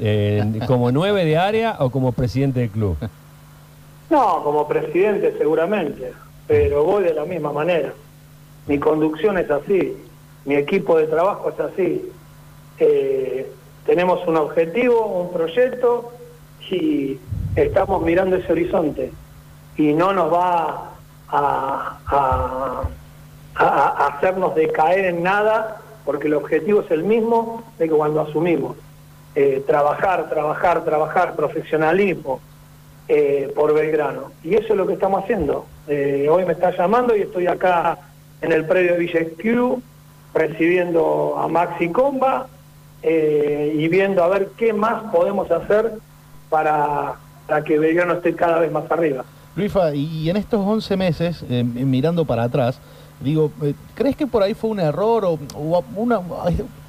¿Como 0.68 0.92
nueve 0.92 1.26
de 1.26 1.36
área 1.38 1.78
o 1.80 1.90
como 1.90 2.12
presidente 2.12 2.60
del 2.60 2.70
club? 2.70 2.96
No, 4.12 4.44
como 4.44 4.68
presidente 4.68 5.34
seguramente, 5.38 6.14
pero 6.48 6.84
voy 6.84 7.04
de 7.04 7.14
la 7.16 7.26
misma 7.26 7.52
manera. 7.52 7.92
Mi 8.68 8.78
conducción 8.78 9.38
es 9.40 9.50
así, 9.50 9.98
mi 10.46 10.54
equipo 10.56 10.96
de 10.98 11.08
trabajo 11.08 11.50
es 11.50 11.60
así. 11.60 12.10
Eh, 12.80 13.52
tenemos 13.86 14.26
un 14.28 14.38
objetivo, 14.38 15.08
un 15.08 15.34
proyecto 15.34 16.12
y 16.72 17.18
estamos 17.64 18.02
mirando 18.02 18.36
ese 18.36 18.52
horizonte 18.52 19.12
y 19.78 19.94
no 19.94 20.14
nos 20.14 20.32
va 20.34 20.90
a, 21.30 21.98
a- 22.08 22.82
a- 23.56 23.66
a 23.66 24.08
hacernos 24.08 24.56
decaer 24.56 25.06
en 25.06 25.24
nada 25.24 25.78
porque 26.06 26.28
el 26.28 26.34
objetivo 26.36 26.82
es 26.82 26.92
el 26.92 27.04
mismo 27.04 27.64
de 27.78 27.88
que 27.90 27.94
cuando 27.96 28.22
asumimos. 28.22 28.76
Eh, 29.36 29.64
trabajar, 29.68 30.28
trabajar, 30.30 30.84
trabajar, 30.84 31.36
profesionalismo, 31.36 32.40
eh, 33.08 33.52
por 33.56 33.74
Belgrano. 33.74 34.32
Y 34.44 34.56
eso 34.56 34.70
es 34.74 34.76
lo 34.78 34.88
que 34.88 34.94
estamos 34.94 35.24
haciendo. 35.24 35.66
Eh, 35.88 36.28
hoy 36.30 36.46
me 36.46 36.54
está 36.54 36.72
llamando 36.76 37.16
y 37.16 37.22
estoy 37.22 37.48
acá 37.48 37.98
en 38.42 38.52
el 38.52 38.66
predio 38.66 38.94
de 38.94 39.00
Villa 39.00 39.20
Esquiu, 39.20 39.82
recibiendo 40.34 41.36
a 41.38 41.48
Maxi 41.48 41.90
Comba 41.90 42.48
y 43.02 43.88
viendo 43.88 44.24
a 44.24 44.28
ver 44.28 44.50
qué 44.58 44.74
más 44.74 45.04
podemos 45.12 45.50
hacer 45.52 45.94
para, 46.50 47.16
para 47.50 47.64
que 47.64 47.80
Belgrano 47.80 48.14
esté 48.14 48.36
cada 48.36 48.60
vez 48.60 48.72
más 48.72 48.90
arriba. 48.92 49.26
Luifa, 49.56 49.94
y 49.96 50.30
en 50.30 50.38
estos 50.38 50.62
11 50.66 50.96
meses, 50.96 51.44
eh, 51.50 51.64
mirando 51.64 52.24
para 52.24 52.44
atrás, 52.44 52.80
digo, 53.20 53.52
eh, 53.64 53.74
¿crees 53.96 54.16
que 54.16 54.28
por 54.28 54.44
ahí 54.44 54.54
fue 54.54 54.70
un 54.70 54.80
error 54.80 55.26
o, 55.26 55.40
o 55.56 55.84
una, 55.96 56.22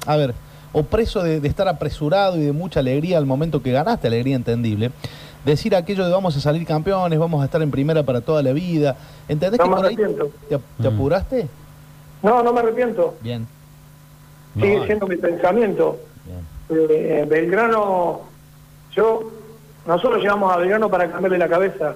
a 0.05 0.15
ver, 0.15 0.33
o 0.71 0.83
preso 0.83 1.23
de, 1.23 1.39
de 1.41 1.47
estar 1.47 1.67
apresurado 1.67 2.37
y 2.37 2.41
de 2.45 2.51
mucha 2.51 2.79
alegría 2.79 3.17
al 3.17 3.25
momento 3.25 3.61
que 3.63 3.71
ganaste, 3.71 4.07
alegría 4.07 4.35
entendible, 4.35 4.91
decir 5.43 5.75
aquello 5.75 6.05
de 6.05 6.11
vamos 6.11 6.37
a 6.37 6.39
salir 6.39 6.65
campeones, 6.65 7.17
vamos 7.17 7.41
a 7.41 7.45
estar 7.45 7.61
en 7.63 7.71
primera 7.71 8.03
para 8.03 8.21
toda 8.21 8.43
la 8.43 8.53
vida? 8.53 8.95
¿Entendés 9.27 9.59
No 9.59 9.63
que 9.65 9.69
me 9.71 9.75
por 9.75 9.85
ahí 9.87 9.95
arrepiento. 9.95 10.29
te, 10.47 10.59
te 10.83 10.89
Mm. 10.89 10.93
apuraste? 10.95 11.47
No, 12.21 12.43
no 12.43 12.53
me 12.53 12.59
arrepiento. 12.59 13.15
Bien, 13.21 13.47
Sigue 14.53 14.77
No, 14.79 14.85
siendo 14.85 15.07
mi 15.07 15.15
pensamiento. 15.15 15.97
bien. 16.25 16.45
Eh, 16.89 17.25
Belgrano, 17.27 18.21
yo, 18.95 19.31
nosotros 19.85 20.21
llegamos 20.21 20.51
a 20.53 20.57
Belgrano 20.57 20.89
para 20.89 21.09
cambiarle 21.09 21.37
la 21.37 21.47
cabeza, 21.49 21.95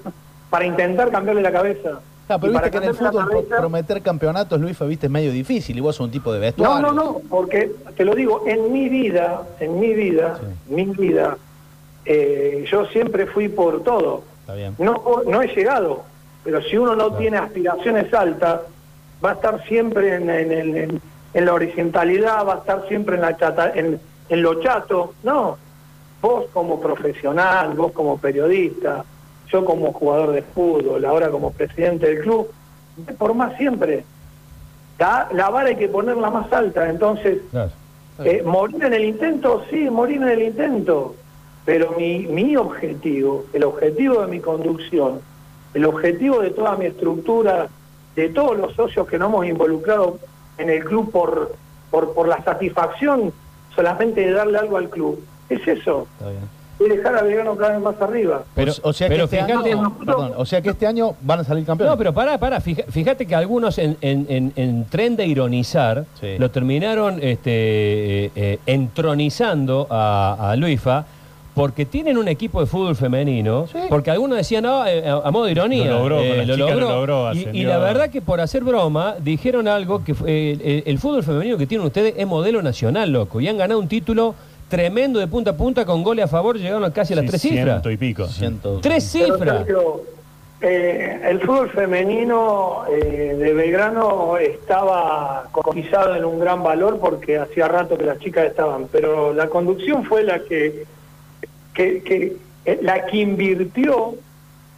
para 0.50 0.64
intentar 0.66 1.10
cambiarle 1.10 1.42
la 1.42 1.52
cabeza. 1.52 2.00
Ah, 2.28 2.38
pero 2.40 2.52
Y 2.52 2.56
viste 2.56 2.70
que 2.72 2.76
en 2.78 2.82
el 2.84 2.94
fútbol 2.94 3.28
cabeza- 3.28 3.56
prometer 3.58 4.02
campeonatos, 4.02 4.60
Luifa, 4.60 4.84
viste, 4.84 5.06
es 5.06 5.12
medio 5.12 5.30
difícil 5.30 5.76
y 5.78 5.80
vos 5.80 5.94
sos 5.94 6.06
un 6.06 6.10
tipo 6.10 6.32
de 6.32 6.40
vestuario. 6.40 6.80
No, 6.80 6.92
no, 6.92 7.04
no, 7.04 7.20
porque 7.30 7.70
te 7.96 8.04
lo 8.04 8.14
digo, 8.16 8.42
en 8.46 8.72
mi 8.72 8.88
vida, 8.88 9.42
en 9.60 9.78
mi 9.78 9.94
vida, 9.94 10.36
Sí. 10.40 10.74
mi 10.74 10.84
vida, 10.86 11.36
eh, 12.04 12.64
yo 12.70 12.86
siempre 12.86 13.26
fui 13.26 13.48
por 13.48 13.82
todo. 13.82 14.22
Está 14.40 14.54
bien. 14.54 14.74
No, 14.78 15.22
no 15.26 15.42
he 15.42 15.46
llegado, 15.48 16.02
pero 16.44 16.60
si 16.62 16.76
uno 16.76 16.96
no 16.96 17.06
Claro. 17.08 17.16
tiene 17.18 17.36
aspiraciones 17.38 18.12
altas, 18.12 18.60
va 19.24 19.30
a 19.30 19.34
estar 19.34 19.64
siempre 19.66 20.14
en, 20.16 20.28
en- 20.28 20.52
en- 20.52 20.76
en- 20.76 21.00
en 21.34 21.44
la 21.44 21.52
horizontalidad, 21.54 22.46
va 22.46 22.54
a 22.54 22.58
estar 22.58 22.86
siempre 22.88 23.16
en, 23.16 23.22
la 23.22 23.36
chata, 23.36 23.70
en, 23.74 24.00
en 24.28 24.42
lo 24.42 24.60
chato. 24.62 25.14
No, 25.22 25.58
vos 26.20 26.46
como 26.52 26.80
profesional, 26.80 27.74
vos 27.74 27.92
como 27.92 28.18
periodista, 28.18 29.04
yo 29.48 29.64
como 29.64 29.92
jugador 29.92 30.32
de 30.32 30.42
fútbol, 30.42 31.04
ahora 31.04 31.30
como 31.30 31.52
presidente 31.52 32.06
del 32.06 32.20
club, 32.22 32.50
por 33.18 33.34
más 33.34 33.56
siempre. 33.56 34.04
La, 34.98 35.28
la 35.32 35.50
vara 35.50 35.68
hay 35.68 35.76
que 35.76 35.88
ponerla 35.88 36.30
más 36.30 36.50
alta, 36.52 36.88
entonces 36.88 37.38
claro. 37.50 37.70
eh, 38.24 38.42
morir 38.44 38.82
en 38.82 38.94
el 38.94 39.04
intento, 39.04 39.62
sí, 39.70 39.90
morir 39.90 40.22
en 40.22 40.28
el 40.28 40.42
intento. 40.42 41.14
Pero 41.64 41.94
mi, 41.98 42.20
mi 42.26 42.56
objetivo, 42.56 43.44
el 43.52 43.64
objetivo 43.64 44.22
de 44.22 44.28
mi 44.28 44.40
conducción, 44.40 45.20
el 45.74 45.84
objetivo 45.84 46.40
de 46.40 46.50
toda 46.50 46.76
mi 46.76 46.86
estructura, 46.86 47.68
de 48.14 48.28
todos 48.30 48.56
los 48.56 48.72
socios 48.74 49.06
que 49.06 49.18
nos 49.18 49.28
hemos 49.28 49.46
involucrado 49.46 50.18
en 50.58 50.70
el 50.70 50.84
club 50.84 51.10
por, 51.10 51.54
por, 51.90 52.14
por 52.14 52.28
la 52.28 52.42
satisfacción 52.42 53.32
solamente 53.74 54.22
de 54.22 54.32
darle 54.32 54.58
algo 54.58 54.78
al 54.78 54.88
club, 54.88 55.22
es 55.50 55.66
eso, 55.68 56.06
Está 56.18 56.30
bien. 56.30 56.42
es 56.80 56.88
dejar 56.96 57.16
a 57.16 57.22
Belgrano 57.22 57.56
cada 57.56 57.72
vez 57.72 57.80
más 57.80 58.00
arriba. 58.02 58.44
Pero, 58.54 58.72
o, 58.82 58.92
sea 58.92 59.08
que 59.08 59.14
este 59.22 59.28
fíjate, 59.44 59.72
año, 59.72 59.96
perdón, 60.04 60.32
o 60.36 60.44
sea 60.44 60.60
que 60.60 60.70
este 60.70 60.86
año 60.86 61.14
van 61.22 61.40
a 61.40 61.44
salir 61.44 61.64
campeones. 61.64 61.92
No, 61.92 61.96
pero 61.98 62.12
pará, 62.12 62.38
pará. 62.38 62.60
Fija- 62.60 62.84
Fíjate 62.88 63.26
que 63.26 63.34
algunos 63.34 63.78
en, 63.78 63.96
en- 64.00 64.26
en- 64.28 64.52
en 64.56 64.84
tren 64.86 65.16
de 65.16 65.26
ironizar 65.26 66.04
Sí. 66.20 66.36
lo 66.38 66.50
terminaron 66.50 67.14
este, 67.22 68.26
eh, 68.26 68.30
eh, 68.36 68.58
entronizando 68.66 69.86
a, 69.90 70.50
a 70.50 70.56
Luifa 70.56 71.04
porque 71.54 71.86
tienen 71.86 72.18
un 72.18 72.28
equipo 72.28 72.60
de 72.60 72.66
fútbol 72.66 72.94
femenino. 72.96 73.66
Sí. 73.72 73.78
Porque 73.88 74.10
algunos 74.10 74.36
decían, 74.36 74.64
no, 74.64 74.86
eh, 74.86 75.02
a, 75.08 75.30
modo 75.30 75.46
de 75.46 75.52
ironía. 75.52 75.86
Lo 75.86 76.00
logró, 76.00 76.20
eh, 76.20 76.44
lo 76.44 76.56
logró, 76.78 77.32
Y- 77.32 77.48
y, 77.60 77.64
la 77.64 77.78
verdad 77.78 78.10
que 78.10 78.20
por 78.20 78.42
hacer 78.42 78.62
broma 78.62 79.14
dijeron 79.18 79.66
algo 79.66 80.04
que 80.04 80.14
fue, 80.14 80.30
eh, 80.30 80.58
eh, 80.60 80.82
el 80.84 80.98
fútbol 80.98 81.22
femenino 81.22 81.56
que 81.56 81.66
tienen 81.66 81.86
ustedes 81.86 82.12
es 82.18 82.26
modelo 82.26 82.60
nacional, 82.60 83.10
loco. 83.10 83.40
Y 83.40 83.48
han 83.48 83.56
ganado 83.56 83.80
un 83.80 83.88
título 83.88 84.34
tremendo 84.68 85.18
de 85.20 85.26
punta 85.28 85.50
a 85.50 85.56
punta 85.56 85.84
con 85.84 86.02
goles 86.02 86.24
a 86.24 86.28
favor, 86.28 86.56
llegaron 86.58 86.90
casi 86.90 87.12
a 87.12 87.16
las 87.16 87.24
Sí, 87.26 87.30
tres 87.30 87.42
cifras. 87.42 87.64
ciento 87.64 87.90
y 87.90 87.96
pico. 87.96 88.26
Ciento- 88.26 88.80
Tres 88.80 89.10
Pero, 89.12 89.34
cifras. 89.36 89.56
Sergio, 89.58 90.02
eh, 90.60 91.20
el 91.24 91.40
fútbol 91.40 91.70
femenino 91.70 92.82
eh, 92.90 93.36
de 93.38 93.52
Belgrano 93.54 94.36
estaba 94.38 95.44
cotizado 95.52 96.16
en 96.16 96.24
un 96.24 96.38
gran 96.40 96.62
valor 96.62 96.98
porque 96.98 97.38
hacía 97.38 97.68
rato 97.68 97.96
que 97.96 98.04
las 98.04 98.18
chicas 98.18 98.46
estaban, 98.46 98.88
pero 98.90 99.32
la 99.34 99.48
conducción 99.48 100.04
fue 100.04 100.24
la 100.24 100.40
que, 100.40 100.84
que, 101.74 102.02
que- 102.02 102.36
eh, 102.64 102.78
la 102.82 103.06
que 103.06 103.18
invirtió 103.18 104.14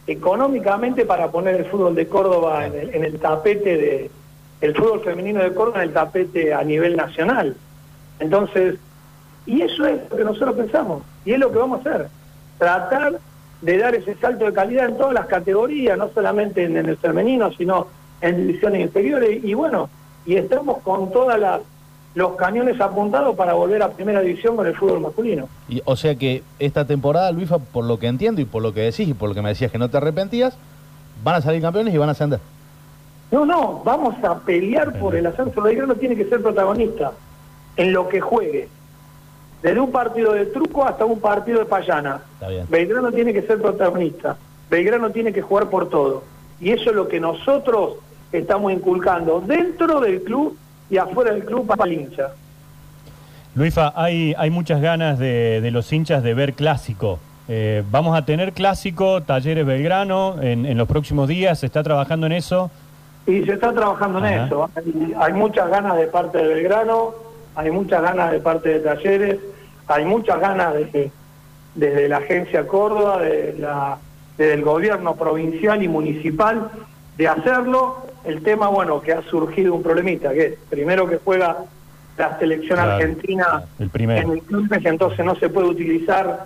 económicamente 0.05 1.05
para 1.05 1.29
poner 1.31 1.55
el 1.55 1.65
fútbol 1.65 1.95
de 1.95 2.07
Córdoba 2.07 2.65
en 2.67 2.73
el, 2.75 2.95
en 2.95 3.05
el 3.05 3.19
tapete 3.19 3.77
de 3.77 4.11
el 4.61 4.75
fútbol 4.75 5.01
femenino 5.01 5.41
de 5.41 5.53
Córdoba 5.53 5.81
en 5.83 5.89
el 5.89 5.93
tapete 5.93 6.53
a 6.53 6.61
nivel 6.63 6.97
nacional. 6.97 7.55
Entonces, 8.19 8.75
y 9.45 9.61
eso 9.61 9.85
es 9.85 10.01
lo 10.09 10.17
que 10.17 10.23
nosotros 10.23 10.55
pensamos, 10.55 11.03
y 11.25 11.33
es 11.33 11.39
lo 11.39 11.51
que 11.51 11.57
vamos 11.57 11.85
a 11.85 11.89
hacer, 11.89 12.07
tratar 12.57 13.19
de 13.61 13.77
dar 13.77 13.95
ese 13.95 14.15
salto 14.15 14.45
de 14.45 14.53
calidad 14.53 14.85
en 14.85 14.97
todas 14.97 15.13
las 15.13 15.25
categorías, 15.27 15.97
no 15.97 16.09
solamente 16.09 16.63
en, 16.63 16.77
el 16.77 16.97
femenino, 16.97 17.51
sino 17.53 17.87
en 18.21 18.47
divisiones 18.47 18.81
inferiores, 18.81 19.43
y 19.43 19.53
bueno, 19.53 19.89
y 20.25 20.35
estamos 20.35 20.79
con 20.79 21.11
todas 21.11 21.39
las 21.39 21.61
los 22.15 22.35
cañones 22.35 22.81
apuntados 22.81 23.35
para 23.35 23.53
volver 23.53 23.83
a 23.83 23.89
primera 23.89 24.21
división 24.21 24.55
con 24.55 24.65
el 24.65 24.75
fútbol 24.75 24.99
masculino. 24.99 25.47
Y, 25.69 25.81
o 25.85 25.95
sea 25.95 26.15
que 26.15 26.43
esta 26.57 26.85
temporada, 26.85 27.31
Luifa, 27.31 27.59
por 27.59 27.85
lo 27.85 27.99
que 27.99 28.07
entiendo 28.07 28.41
y 28.41 28.45
por 28.45 28.63
lo 28.63 28.73
que 28.73 28.81
decís 28.81 29.07
y 29.07 29.13
por 29.13 29.29
lo 29.29 29.35
que 29.35 29.43
me 29.43 29.49
decías 29.49 29.71
que 29.71 29.77
no 29.77 29.89
te 29.89 29.97
arrepentías, 29.97 30.57
van 31.23 31.35
a 31.35 31.41
salir 31.41 31.61
campeones 31.61 31.93
y 31.93 31.97
van 31.97 32.09
a 32.09 32.13
ascender. 32.13 32.39
No, 33.31 33.45
no, 33.45 33.81
vamos 33.85 34.15
a 34.23 34.39
pelear 34.39 34.99
por 34.99 35.15
el 35.15 35.27
ascenso. 35.27 35.61
Belgrano 35.61 35.95
tiene 35.95 36.15
que 36.15 36.25
ser 36.25 36.41
protagonista 36.41 37.11
en 37.75 37.93
lo 37.93 38.09
que 38.09 38.19
juegue. 38.19 38.67
Desde 39.61 39.79
un 39.79 39.91
partido 39.91 40.33
de 40.33 40.45
truco 40.45 40.85
hasta 40.85 41.05
un 41.05 41.19
partido 41.19 41.59
de 41.59 41.65
payana. 41.65 42.21
Está 42.33 42.47
bien. 42.47 42.65
Belgrano 42.69 43.11
tiene 43.11 43.33
que 43.33 43.41
ser 43.41 43.61
protagonista. 43.61 44.37
Belgrano 44.69 45.09
tiene 45.09 45.33
que 45.33 45.41
jugar 45.41 45.69
por 45.69 45.89
todo. 45.89 46.23
Y 46.61 46.71
eso 46.71 46.89
es 46.89 46.95
lo 46.95 47.07
que 47.07 47.19
nosotros 47.19 47.95
estamos 48.31 48.71
inculcando 48.71 49.41
dentro 49.41 49.99
del 49.99 50.21
club 50.23 50.57
y 50.89 50.97
afuera 50.97 51.31
del 51.33 51.43
club 51.43 51.65
para 51.65 51.85
el 51.85 51.93
hincha. 51.93 52.29
Luifa, 53.55 53.93
hay, 53.95 54.35
hay 54.37 54.49
muchas 54.49 54.79
ganas 54.81 55.19
de, 55.19 55.59
de 55.61 55.71
los 55.71 55.91
hinchas 55.91 56.23
de 56.23 56.33
ver 56.33 56.53
clásico. 56.53 57.19
Eh, 57.47 57.83
vamos 57.89 58.15
a 58.15 58.23
tener 58.23 58.53
clásico, 58.53 59.23
Talleres 59.23 59.65
Belgrano, 59.65 60.41
en, 60.41 60.67
en 60.67 60.77
los 60.77 60.87
próximos 60.87 61.27
días, 61.27 61.59
¿se 61.59 61.65
está 61.65 61.81
trabajando 61.81 62.27
en 62.27 62.33
eso? 62.33 62.69
Y 63.25 63.43
se 63.43 63.53
está 63.53 63.73
trabajando 63.73 64.19
en 64.19 64.25
eso. 64.25 64.69
Hay, 64.75 65.13
hay 65.19 65.33
muchas 65.33 65.67
ganas 65.69 65.97
de 65.97 66.05
parte 66.05 66.37
de 66.37 66.47
Belgrano, 66.47 67.15
hay 67.55 67.71
muchas 67.71 68.03
ganas 68.03 68.31
de 68.31 68.39
parte 68.39 68.69
de 68.69 68.79
Talleres, 68.81 69.39
hay 69.89 70.05
muchas 70.05 70.39
ganas 70.39 70.73
de, 70.73 71.11
desde 71.75 72.07
la 72.07 72.17
agencia 72.17 72.65
Córdoba, 72.67 73.21
de 73.21 73.55
la, 73.57 73.97
desde 74.37 74.53
el 74.53 74.61
gobierno 74.61 75.15
provincial 75.15 75.81
y 75.83 75.87
municipal 75.87 76.69
de 77.17 77.27
hacerlo. 77.27 78.05
El 78.25 78.43
tema, 78.43 78.67
bueno, 78.67 79.01
que 79.01 79.13
ha 79.13 79.21
surgido 79.23 79.73
un 79.73 79.81
problemita, 79.81 80.31
que 80.33 80.45
es 80.45 80.53
primero 80.69 81.07
que 81.07 81.17
juega 81.23 81.57
la 82.17 82.37
selección 82.37 82.77
Claro, 82.77 82.91
argentina 82.93 83.63
el 83.79 83.89
en 84.11 84.29
el 84.31 84.41
club, 84.41 84.67
entonces 84.83 85.25
no 85.25 85.35
se 85.35 85.47
puede 85.49 85.67
utilizar 85.69 86.45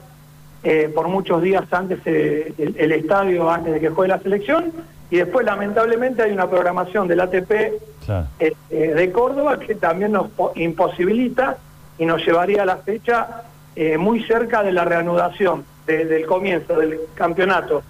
eh, 0.64 0.90
por 0.94 1.08
muchos 1.08 1.42
días 1.42 1.64
antes 1.72 2.00
eh, 2.06 2.54
el, 2.60 2.76
el 2.78 2.92
estadio, 2.92 3.50
antes 3.50 3.74
de 3.74 3.80
que 3.80 3.90
juegue 3.90 4.10
la 4.10 4.20
selección, 4.20 4.72
y 5.10 5.18
después 5.18 5.46
lamentablemente 5.46 6.22
hay 6.22 6.32
una 6.32 6.48
programación 6.50 7.08
del 7.08 7.20
ATP 7.22 7.52
Claro. 8.06 8.28
eh, 8.40 8.54
eh, 8.70 8.94
de 8.96 9.12
Córdoba 9.12 9.58
que 9.60 9.76
también 9.76 10.12
nos 10.12 10.30
po- 10.30 10.52
imposibilita 10.56 11.58
y 11.98 12.06
nos 12.06 12.26
llevaría 12.26 12.64
a 12.64 12.66
la 12.66 12.78
fecha 12.78 13.44
eh, 13.76 13.98
muy 13.98 14.24
cerca 14.24 14.62
de 14.64 14.72
la 14.72 14.86
reanudación 14.86 15.66
de- 15.88 16.06
del 16.06 16.26
comienzo 16.26 16.76
del 16.78 17.00
campeonato, 17.16 17.82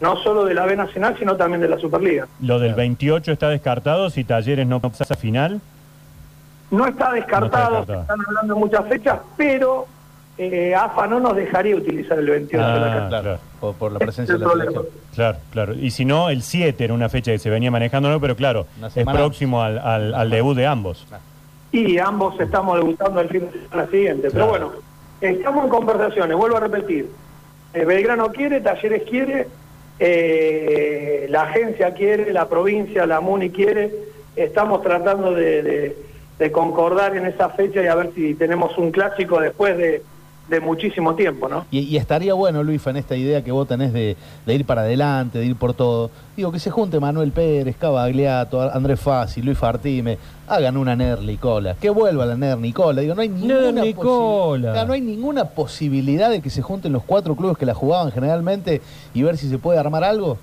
no 0.00 0.16
solo 0.16 0.44
de 0.44 0.54
la 0.54 0.64
B 0.66 0.76
Nacional, 0.76 1.16
sino 1.18 1.36
también 1.36 1.60
de 1.60 1.68
la 1.68 1.78
Superliga. 1.78 2.26
Lo 2.40 2.58
del 2.58 2.74
28 2.74 3.32
está 3.32 3.48
descartado 3.48 4.10
si 4.10 4.24
Talleres 4.24 4.66
no 4.66 4.80
pasa 4.80 5.04
a 5.14 5.16
final. 5.16 5.60
No 6.70 6.86
está 6.86 7.12
descartado, 7.12 7.70
No 7.76 7.80
está 7.80 7.92
descartado. 7.94 7.94
se 7.98 8.00
están 8.02 8.18
hablando 8.28 8.54
de 8.54 8.60
muchas 8.60 8.86
fechas, 8.88 9.18
pero 9.36 9.86
eh, 10.36 10.74
AFA 10.74 11.06
no 11.08 11.18
nos 11.18 11.34
dejaría 11.34 11.74
utilizar 11.74 12.18
el 12.18 12.28
28 12.30 12.64
de 12.66 12.80
la 12.80 12.86
Ah. 12.86 13.08
Claro, 13.08 13.08
claro. 13.08 13.38
Por, 13.60 13.74
por 13.74 13.90
la 13.92 13.96
Ese 13.98 14.04
presencia 14.06 14.34
es 14.34 14.40
de 14.40 14.46
la 14.46 14.52
selección. 14.52 14.86
Claro, 15.14 15.38
claro. 15.50 15.74
Y 15.74 15.90
si 15.90 16.04
no, 16.04 16.30
el 16.30 16.42
7 16.42 16.84
era 16.84 16.94
una 16.94 17.08
fecha 17.08 17.32
que 17.32 17.38
se 17.38 17.50
venía 17.50 17.70
manejando, 17.70 18.08
¿no? 18.10 18.20
pero 18.20 18.36
claro, 18.36 18.66
es 18.94 19.04
próximo 19.04 19.62
al, 19.62 19.78
al- 19.78 20.14
al 20.14 20.30
debut 20.30 20.56
de 20.56 20.66
ambos. 20.66 21.06
Y 21.72 21.98
ambos 21.98 22.38
estamos 22.40 22.76
debutando 22.76 23.20
el 23.20 23.28
fin 23.28 23.50
de 23.50 23.60
semana 23.68 23.90
siguiente. 23.90 24.28
Pero 24.32 24.46
bueno, 24.48 24.72
estamos 25.20 25.64
en 25.64 25.70
conversaciones, 25.70 26.36
vuelvo 26.36 26.56
a 26.56 26.60
repetir. 26.60 27.08
Eh, 27.74 27.84
Belgrano 27.84 28.30
quiere, 28.32 28.60
Talleres 28.62 29.02
quiere, 29.08 29.46
eh, 29.98 31.26
la 31.28 31.42
agencia 31.42 31.92
quiere, 31.94 32.32
la 32.32 32.48
provincia, 32.48 33.06
la 33.06 33.20
MUNI 33.20 33.50
quiere. 33.50 33.92
Estamos 34.36 34.82
tratando 34.82 35.34
de, 35.34 35.62
de- 35.62 35.96
de 36.38 36.52
concordar 36.52 37.16
en 37.16 37.26
esa 37.26 37.48
fecha 37.48 37.82
y 37.82 37.88
a 37.88 37.96
ver 37.96 38.10
si 38.14 38.34
tenemos 38.34 38.78
un 38.78 38.92
clásico 38.92 39.40
después 39.40 39.76
de, 39.76 40.02
de 40.48 40.60
muchísimo 40.60 41.14
tiempo, 41.14 41.48
¿no? 41.48 41.66
Y, 41.70 41.80
y 41.80 41.96
estaría 41.98 42.32
bueno, 42.34 42.62
Luis, 42.62 42.86
en 42.86 42.96
esta 42.96 43.14
idea 43.16 43.44
que 43.44 43.52
vos 43.52 43.68
tenés 43.68 43.92
de, 43.92 44.16
de 44.46 44.54
ir 44.54 44.64
para 44.64 44.80
adelante, 44.80 45.38
de 45.38 45.44
ir 45.46 45.56
por 45.56 45.74
todo. 45.74 46.10
Digo, 46.36 46.50
que 46.50 46.58
se 46.58 46.70
junte 46.70 46.98
Manuel 46.98 47.32
Pérez, 47.32 47.76
Cavagliato, 47.76 48.60
Andrés 48.62 48.98
Fassi, 48.98 49.42
Luis 49.42 49.58
Fartime, 49.58 50.16
hagan 50.46 50.76
una 50.78 50.96
Ner 50.96 51.20
Nicola, 51.20 51.74
que 51.78 51.90
vuelva 51.90 52.24
la 52.24 52.34
Ner 52.36 52.56
Nicola. 52.56 53.02
Digo, 53.02 53.14
no 53.14 53.20
hay 53.20 53.28
ninguna, 53.28 53.82
Nicola. 53.82 54.84
no 54.86 54.92
hay 54.94 55.00
ninguna 55.02 55.44
posibilidad 55.44 56.30
de 56.30 56.40
que 56.40 56.48
se 56.48 56.62
junten 56.62 56.92
los 56.92 57.04
cuatro 57.04 57.36
clubes 57.36 57.58
que 57.58 57.66
la 57.66 57.74
jugaban 57.74 58.10
generalmente 58.10 58.80
y 59.12 59.22
ver 59.22 59.36
si 59.36 59.48
se 59.50 59.58
puede 59.58 59.78
armar 59.78 60.02
algo. 60.04 60.38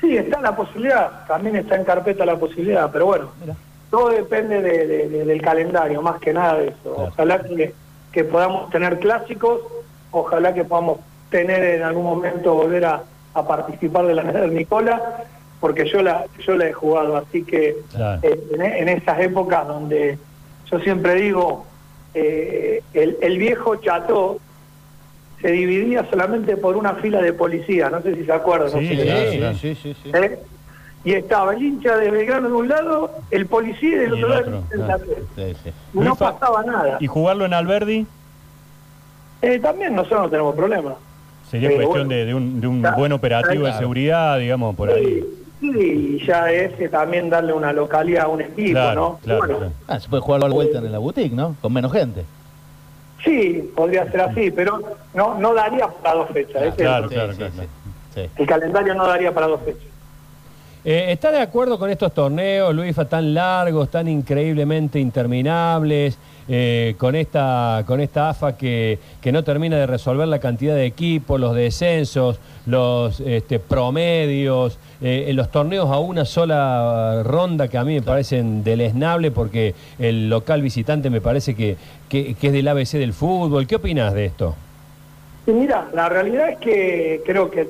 Sí, 0.00 0.16
está 0.16 0.40
la 0.40 0.54
posibilidad, 0.54 1.26
también 1.26 1.56
está 1.56 1.74
en 1.74 1.84
carpeta 1.84 2.24
la 2.24 2.36
posibilidad, 2.36 2.88
pero 2.92 3.06
bueno, 3.06 3.30
Mira. 3.40 3.56
todo 3.90 4.10
depende 4.10 4.60
de- 4.62 4.86
de- 4.86 5.08
de- 5.08 5.24
del 5.24 5.40
calendario, 5.42 6.02
más 6.02 6.20
que 6.20 6.32
nada 6.34 6.54
de 6.58 6.68
eso. 6.68 6.94
Claro. 6.94 7.08
Ojalá 7.12 7.42
que, 7.42 7.74
que 8.16 8.24
podamos 8.24 8.70
tener 8.70 8.98
clásicos, 8.98 9.60
ojalá 10.10 10.54
que 10.54 10.64
podamos 10.64 11.00
tener 11.28 11.62
en 11.62 11.82
algún 11.82 12.04
momento 12.04 12.54
volver 12.54 12.86
a, 12.86 13.02
a 13.34 13.46
participar 13.46 14.06
de 14.06 14.14
la 14.14 14.22
Neder 14.22 14.50
Nicola, 14.50 15.26
porque 15.60 15.86
yo 15.86 16.00
la, 16.00 16.24
yo 16.46 16.56
la 16.56 16.66
he 16.68 16.72
jugado, 16.72 17.18
así 17.18 17.44
que 17.44 17.76
Claro. 17.94 18.20
eh, 18.22 18.40
en, 18.54 18.62
en 18.62 18.88
esas 18.88 19.20
épocas 19.20 19.68
donde 19.68 20.16
yo 20.70 20.78
siempre 20.80 21.16
digo, 21.16 21.66
eh, 22.14 22.82
el, 22.94 23.18
el 23.20 23.36
viejo 23.36 23.76
cható 23.76 24.38
se 25.42 25.50
dividía 25.50 26.08
solamente 26.08 26.56
por 26.56 26.74
una 26.78 26.94
fila 26.94 27.20
de 27.20 27.34
policía, 27.34 27.90
no 27.90 28.00
sé 28.00 28.14
si 28.14 28.24
se 28.24 28.32
acuerdan. 28.32 28.70
no 28.72 28.78
Sí, 28.78 28.96
sé. 28.96 29.02
claro, 29.02 29.30
sí, 29.30 29.36
claro. 29.38 29.56
sí, 29.58 29.74
sí, 29.74 29.96
sí. 30.02 30.10
¿Eh? 30.14 30.38
Y 31.06 31.12
estaba 31.12 31.54
el 31.54 31.62
hincha 31.62 31.96
de 31.96 32.10
Belgrano 32.10 32.48
de 32.48 32.54
un 32.54 32.68
lado, 32.68 33.12
el 33.30 33.46
policía 33.46 33.90
y 33.90 33.94
del 33.94 34.18
Y 34.18 34.24
otro 34.24 34.28
lado 34.28 34.62
Ah, 34.90 34.98
sí, 35.36 35.56
sí. 35.62 35.70
No 35.92 36.02
Luis 36.02 36.16
pasaba 36.18 36.64
nada. 36.64 36.98
¿Y 37.00 37.06
jugarlo 37.06 37.44
en 37.46 37.54
Alberdi? 37.54 38.04
Eh, 39.40 39.60
también 39.60 39.94
nosotros 39.94 40.22
no 40.22 40.30
tenemos 40.30 40.56
problema. 40.56 40.94
Sería 41.48 41.68
Pero 41.68 41.82
cuestión 41.82 42.08
bueno. 42.08 42.18
de, 42.20 42.26
de 42.26 42.34
un, 42.34 42.60
de 42.60 42.66
un 42.66 42.80
Claro, 42.80 42.96
buen 42.96 43.12
operativo 43.12 43.66
de 43.66 43.72
seguridad, 43.74 44.36
digamos, 44.40 44.74
por 44.74 44.90
ahí. 44.90 45.24
Sí, 45.60 45.72
sí, 45.72 46.18
y 46.20 46.26
ya 46.26 46.50
es 46.50 46.72
que 46.74 46.88
también 46.88 47.30
darle 47.30 47.52
una 47.52 47.72
localidad 47.72 48.24
a 48.24 48.28
un 48.28 48.40
equipo, 48.40 48.72
Claro, 48.72 49.00
¿no? 49.00 49.18
claro, 49.22 49.38
Bueno, 49.38 49.56
claro. 49.58 49.72
Ah, 49.86 50.00
se 50.00 50.08
puede 50.08 50.22
jugar 50.22 50.42
a 50.42 50.48
la 50.48 50.54
vuelta 50.54 50.78
en 50.78 50.90
la 50.90 50.98
boutique, 50.98 51.32
¿no? 51.36 51.54
Con 51.60 51.72
menos 51.72 51.92
gente. 51.92 52.24
Sí, 53.24 53.70
podría 53.76 54.10
ser 54.10 54.22
así, 54.22 54.50
pero 54.50 54.80
no 55.14 55.38
no 55.38 55.54
daría 55.54 55.86
para 55.86 56.16
dos 56.16 56.30
fechas. 56.30 56.62
el 56.62 56.72
Claro, 56.74 57.08
Sí, 57.08 57.14
claro, 57.14 57.30
sí, 57.32 57.38
claro, 57.38 57.52
sí, 57.52 57.58
claro. 57.58 57.68
sí. 58.14 58.30
El 58.42 58.46
calendario 58.48 58.94
no 58.94 59.06
daría 59.06 59.32
para 59.32 59.46
dos 59.46 59.60
fechas. 59.62 59.82
Eh, 60.88 61.10
¿Está 61.10 61.32
de 61.32 61.40
acuerdo 61.40 61.80
con 61.80 61.90
estos 61.90 62.14
torneos, 62.14 62.72
Luis, 62.72 62.94
tan 63.08 63.34
largos, 63.34 63.88
tan 63.88 64.06
increíblemente 64.06 65.00
interminables, 65.00 66.16
eh, 66.46 66.94
con, 66.96 67.16
esta, 67.16 67.82
con 67.88 68.00
esta 68.00 68.28
AFA 68.28 68.56
que, 68.56 69.00
que 69.20 69.32
no 69.32 69.42
termina 69.42 69.78
de 69.78 69.86
resolver 69.88 70.28
la 70.28 70.38
cantidad 70.38 70.76
de 70.76 70.86
equipos, 70.86 71.40
los 71.40 71.56
descensos, 71.56 72.38
los 72.66 73.18
este, 73.18 73.58
promedios, 73.58 74.78
eh, 75.00 75.24
en 75.26 75.34
los 75.34 75.50
torneos 75.50 75.90
a 75.90 75.98
una 75.98 76.24
sola 76.24 77.24
ronda 77.24 77.66
que 77.66 77.78
a 77.78 77.84
mí 77.84 77.94
me 77.94 78.02
parecen 78.02 78.62
deleznable 78.62 79.32
porque 79.32 79.74
el 79.98 80.30
local 80.30 80.62
visitante 80.62 81.10
me 81.10 81.20
parece 81.20 81.56
que, 81.56 81.76
que, 82.08 82.34
que 82.34 82.46
es 82.46 82.52
del 82.52 82.68
ABC 82.68 82.92
del 82.92 83.12
fútbol? 83.12 83.66
¿Qué 83.66 83.74
opinas 83.74 84.14
de 84.14 84.26
esto? 84.26 84.54
Y 85.46 85.52
mira, 85.52 85.88
la 85.92 86.08
realidad 86.08 86.48
es 86.50 86.58
que 86.58 87.22
creo 87.24 87.48
que, 87.50 87.68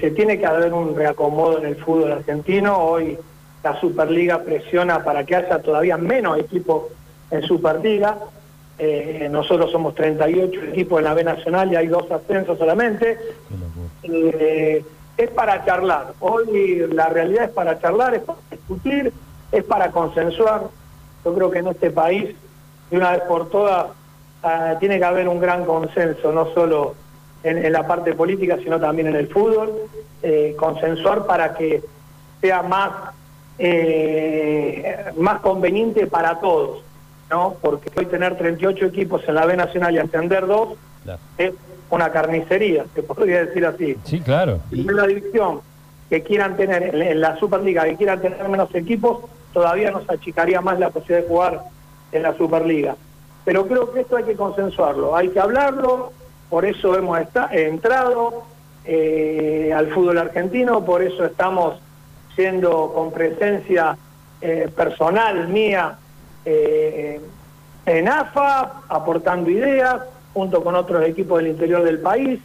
se 0.00 0.10
tiene 0.10 0.40
que 0.40 0.46
haber 0.46 0.72
un 0.72 0.96
reacomodo 0.96 1.58
en 1.58 1.66
el 1.66 1.76
fútbol 1.76 2.10
argentino. 2.10 2.76
Hoy 2.76 3.16
la 3.62 3.78
Superliga 3.80 4.42
presiona 4.42 5.04
para 5.04 5.24
que 5.24 5.36
haya 5.36 5.62
todavía 5.62 5.96
menos 5.96 6.36
equipos 6.38 6.86
en 7.30 7.42
Superliga. 7.42 8.18
Eh, 8.76 9.28
nosotros 9.30 9.70
somos 9.70 9.94
38 9.94 10.64
equipos 10.70 10.98
en 10.98 11.04
la 11.04 11.14
B 11.14 11.22
Nacional 11.22 11.72
y 11.72 11.76
hay 11.76 11.86
dos 11.86 12.10
ascensos 12.10 12.58
solamente. 12.58 13.16
Eh, 14.02 14.84
es 15.16 15.30
para 15.30 15.64
charlar. 15.64 16.14
Hoy 16.18 16.88
la 16.92 17.08
realidad 17.08 17.44
es 17.44 17.50
para 17.50 17.78
charlar, 17.78 18.16
es 18.16 18.22
para 18.22 18.38
discutir, 18.50 19.12
es 19.52 19.62
para 19.62 19.92
consensuar. 19.92 20.62
Yo 21.24 21.34
creo 21.34 21.50
que 21.52 21.60
en 21.60 21.68
este 21.68 21.92
país, 21.92 22.34
de 22.90 22.96
una 22.96 23.12
vez 23.12 23.20
por 23.28 23.48
todas, 23.48 23.86
ah, 24.42 24.74
tiene 24.80 24.98
que 24.98 25.04
haber 25.04 25.28
un 25.28 25.38
gran 25.38 25.64
consenso, 25.64 26.32
no 26.32 26.52
solo 26.52 26.96
en, 27.42 27.64
en 27.64 27.72
la 27.72 27.86
parte 27.86 28.14
política, 28.14 28.58
sino 28.62 28.78
también 28.80 29.08
en 29.08 29.16
el 29.16 29.28
fútbol. 29.28 29.72
Eh, 30.22 30.54
consensuar 30.58 31.26
para 31.26 31.54
que 31.54 31.82
sea 32.40 32.62
más, 32.62 32.90
eh, 33.58 34.96
más 35.16 35.40
conveniente 35.40 36.06
para 36.06 36.38
todos, 36.40 36.82
¿no? 37.30 37.56
Porque 37.60 37.90
hoy 37.96 38.06
tener 38.06 38.36
38 38.36 38.86
equipos 38.86 39.22
en 39.26 39.34
la 39.34 39.46
B 39.46 39.56
Nacional 39.56 39.94
y 39.94 39.98
ascender 39.98 40.46
dos 40.46 40.70
Claro. 41.04 41.18
es 41.38 41.52
una 41.90 42.12
carnicería, 42.12 42.84
se 42.94 43.02
podría 43.02 43.44
decir 43.44 43.66
así. 43.66 43.96
Sí, 44.04 44.20
claro. 44.20 44.60
Si 44.70 44.80
en 44.80 44.96
la 44.96 45.06
división 45.06 45.60
que 46.08 46.22
quieran 46.22 46.56
tener, 46.56 46.94
en 46.94 47.02
en 47.02 47.20
la 47.20 47.36
Superliga, 47.38 47.84
que 47.84 47.96
quieran 47.96 48.20
tener 48.20 48.48
menos 48.48 48.72
equipos, 48.74 49.24
todavía 49.52 49.90
nos 49.90 50.08
achicaría 50.08 50.60
más 50.60 50.78
la 50.78 50.90
posibilidad 50.90 51.22
de 51.22 51.28
jugar 51.28 51.62
en 52.12 52.22
la 52.22 52.36
Superliga. 52.36 52.94
Pero 53.44 53.66
creo 53.66 53.92
que 53.92 54.00
esto 54.00 54.16
hay 54.16 54.24
que 54.24 54.36
consensuarlo, 54.36 55.16
hay 55.16 55.28
que 55.30 55.40
hablarlo, 55.40 56.12
por 56.52 56.66
eso 56.66 56.94
hemos 56.98 57.18
entrado 57.50 58.42
eh, 58.84 59.72
al 59.74 59.86
fútbol 59.86 60.18
argentino, 60.18 60.84
por 60.84 61.02
eso 61.02 61.24
estamos 61.24 61.80
siendo 62.36 62.92
con 62.92 63.10
presencia 63.10 63.96
eh, 64.38 64.68
personal 64.76 65.48
mía 65.48 65.96
eh, 66.44 67.18
en 67.86 68.06
AFA, 68.06 68.82
aportando 68.86 69.48
ideas, 69.48 70.02
junto 70.34 70.62
con 70.62 70.74
otros 70.74 71.02
equipos 71.06 71.38
del 71.38 71.52
interior 71.52 71.84
del 71.84 72.00
país. 72.00 72.38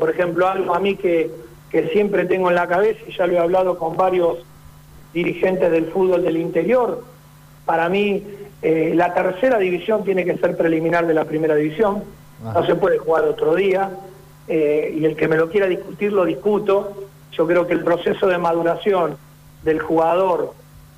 Por 0.00 0.08
ejemplo, 0.08 0.48
algo 0.48 0.74
a 0.74 0.80
mí 0.80 0.96
que, 0.96 1.30
que 1.70 1.88
siempre 1.90 2.24
tengo 2.24 2.48
en 2.48 2.54
la 2.54 2.66
cabeza, 2.66 3.00
y 3.06 3.12
ya 3.12 3.26
lo 3.26 3.34
he 3.34 3.38
hablado 3.38 3.78
con 3.78 3.94
varios 3.94 4.38
dirigentes 5.12 5.70
del 5.70 5.88
fútbol 5.88 6.22
del 6.22 6.38
interior, 6.38 7.04
para 7.66 7.90
mí 7.90 8.26
la 8.62 9.12
tercera 9.12 9.58
división 9.58 10.02
tiene 10.02 10.24
que 10.24 10.38
ser 10.38 10.56
preliminar 10.56 11.06
de 11.06 11.12
la 11.12 11.26
primera 11.26 11.54
división, 11.54 12.02
Ajá. 12.44 12.60
no 12.60 12.66
se 12.66 12.74
puede 12.76 12.98
jugar 12.98 13.24
otro 13.24 13.54
día, 13.54 13.90
eh, 14.46 14.94
y 14.98 15.04
el 15.04 15.16
que 15.16 15.28
me 15.28 15.36
lo 15.36 15.48
quiera 15.48 15.66
discutir 15.66 16.12
lo 16.12 16.24
discuto. 16.24 16.92
Yo 17.32 17.46
creo 17.46 17.66
que 17.66 17.74
el 17.74 17.84
proceso 17.84 18.26
de 18.26 18.38
maduración 18.38 19.16
del 19.64 19.80
jugador 19.80 20.54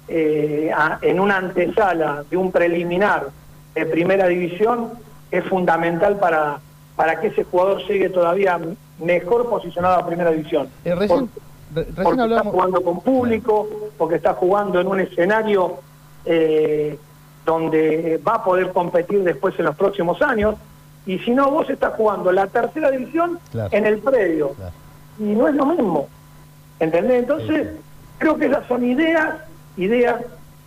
eh, 0.08 0.70
a- 0.74 0.98
en 1.02 1.20
una 1.20 1.36
antesala 1.36 2.24
de 2.28 2.36
un 2.36 2.50
preliminar 2.50 3.28
de 3.74 3.86
primera 3.86 4.26
división 4.26 4.90
es 5.30 5.44
fundamental 5.44 6.18
para, 6.18 6.58
para 6.96 7.20
que 7.20 7.28
ese 7.28 7.44
jugador 7.44 7.78
llegue 7.86 8.08
todavía 8.10 8.58
mejor 8.98 9.48
posicionado 9.48 9.94
a 10.00 10.06
primera 10.06 10.30
división. 10.32 10.68
Eh, 10.84 10.94
recién 10.94 11.30
recién 11.74 11.94
porque 12.02 12.22
está 12.22 12.42
jugando 12.50 12.82
con 12.82 13.00
público, 13.00 13.68
porque 13.96 14.16
está 14.16 14.34
jugando 14.34 14.80
en 14.80 14.88
un 14.88 14.98
escenario 15.00 15.76
eh, 16.24 16.98
donde 17.46 18.20
va 18.26 18.34
a 18.36 18.44
poder 18.44 18.70
competir 18.72 19.22
después 19.22 19.56
en 19.58 19.66
los 19.66 19.76
próximos 19.76 20.20
años. 20.22 20.56
Y 21.10 21.18
si 21.20 21.32
no, 21.32 21.50
vos 21.50 21.68
estás 21.68 21.94
jugando 21.94 22.30
la 22.30 22.46
tercera 22.46 22.88
división 22.90 23.38
Claro. 23.50 23.68
en 23.72 23.84
el 23.86 23.98
predio. 23.98 24.50
Claro. 24.50 24.72
Y 25.18 25.22
no 25.24 25.48
es 25.48 25.54
lo 25.56 25.66
mismo. 25.66 26.08
¿Entendés? 26.78 27.20
Entonces, 27.20 27.68
Sí, 27.72 27.80
creo 28.18 28.36
que 28.36 28.46
esas 28.46 28.64
son 28.68 28.84
ideas, 28.84 29.34
ideas 29.76 30.16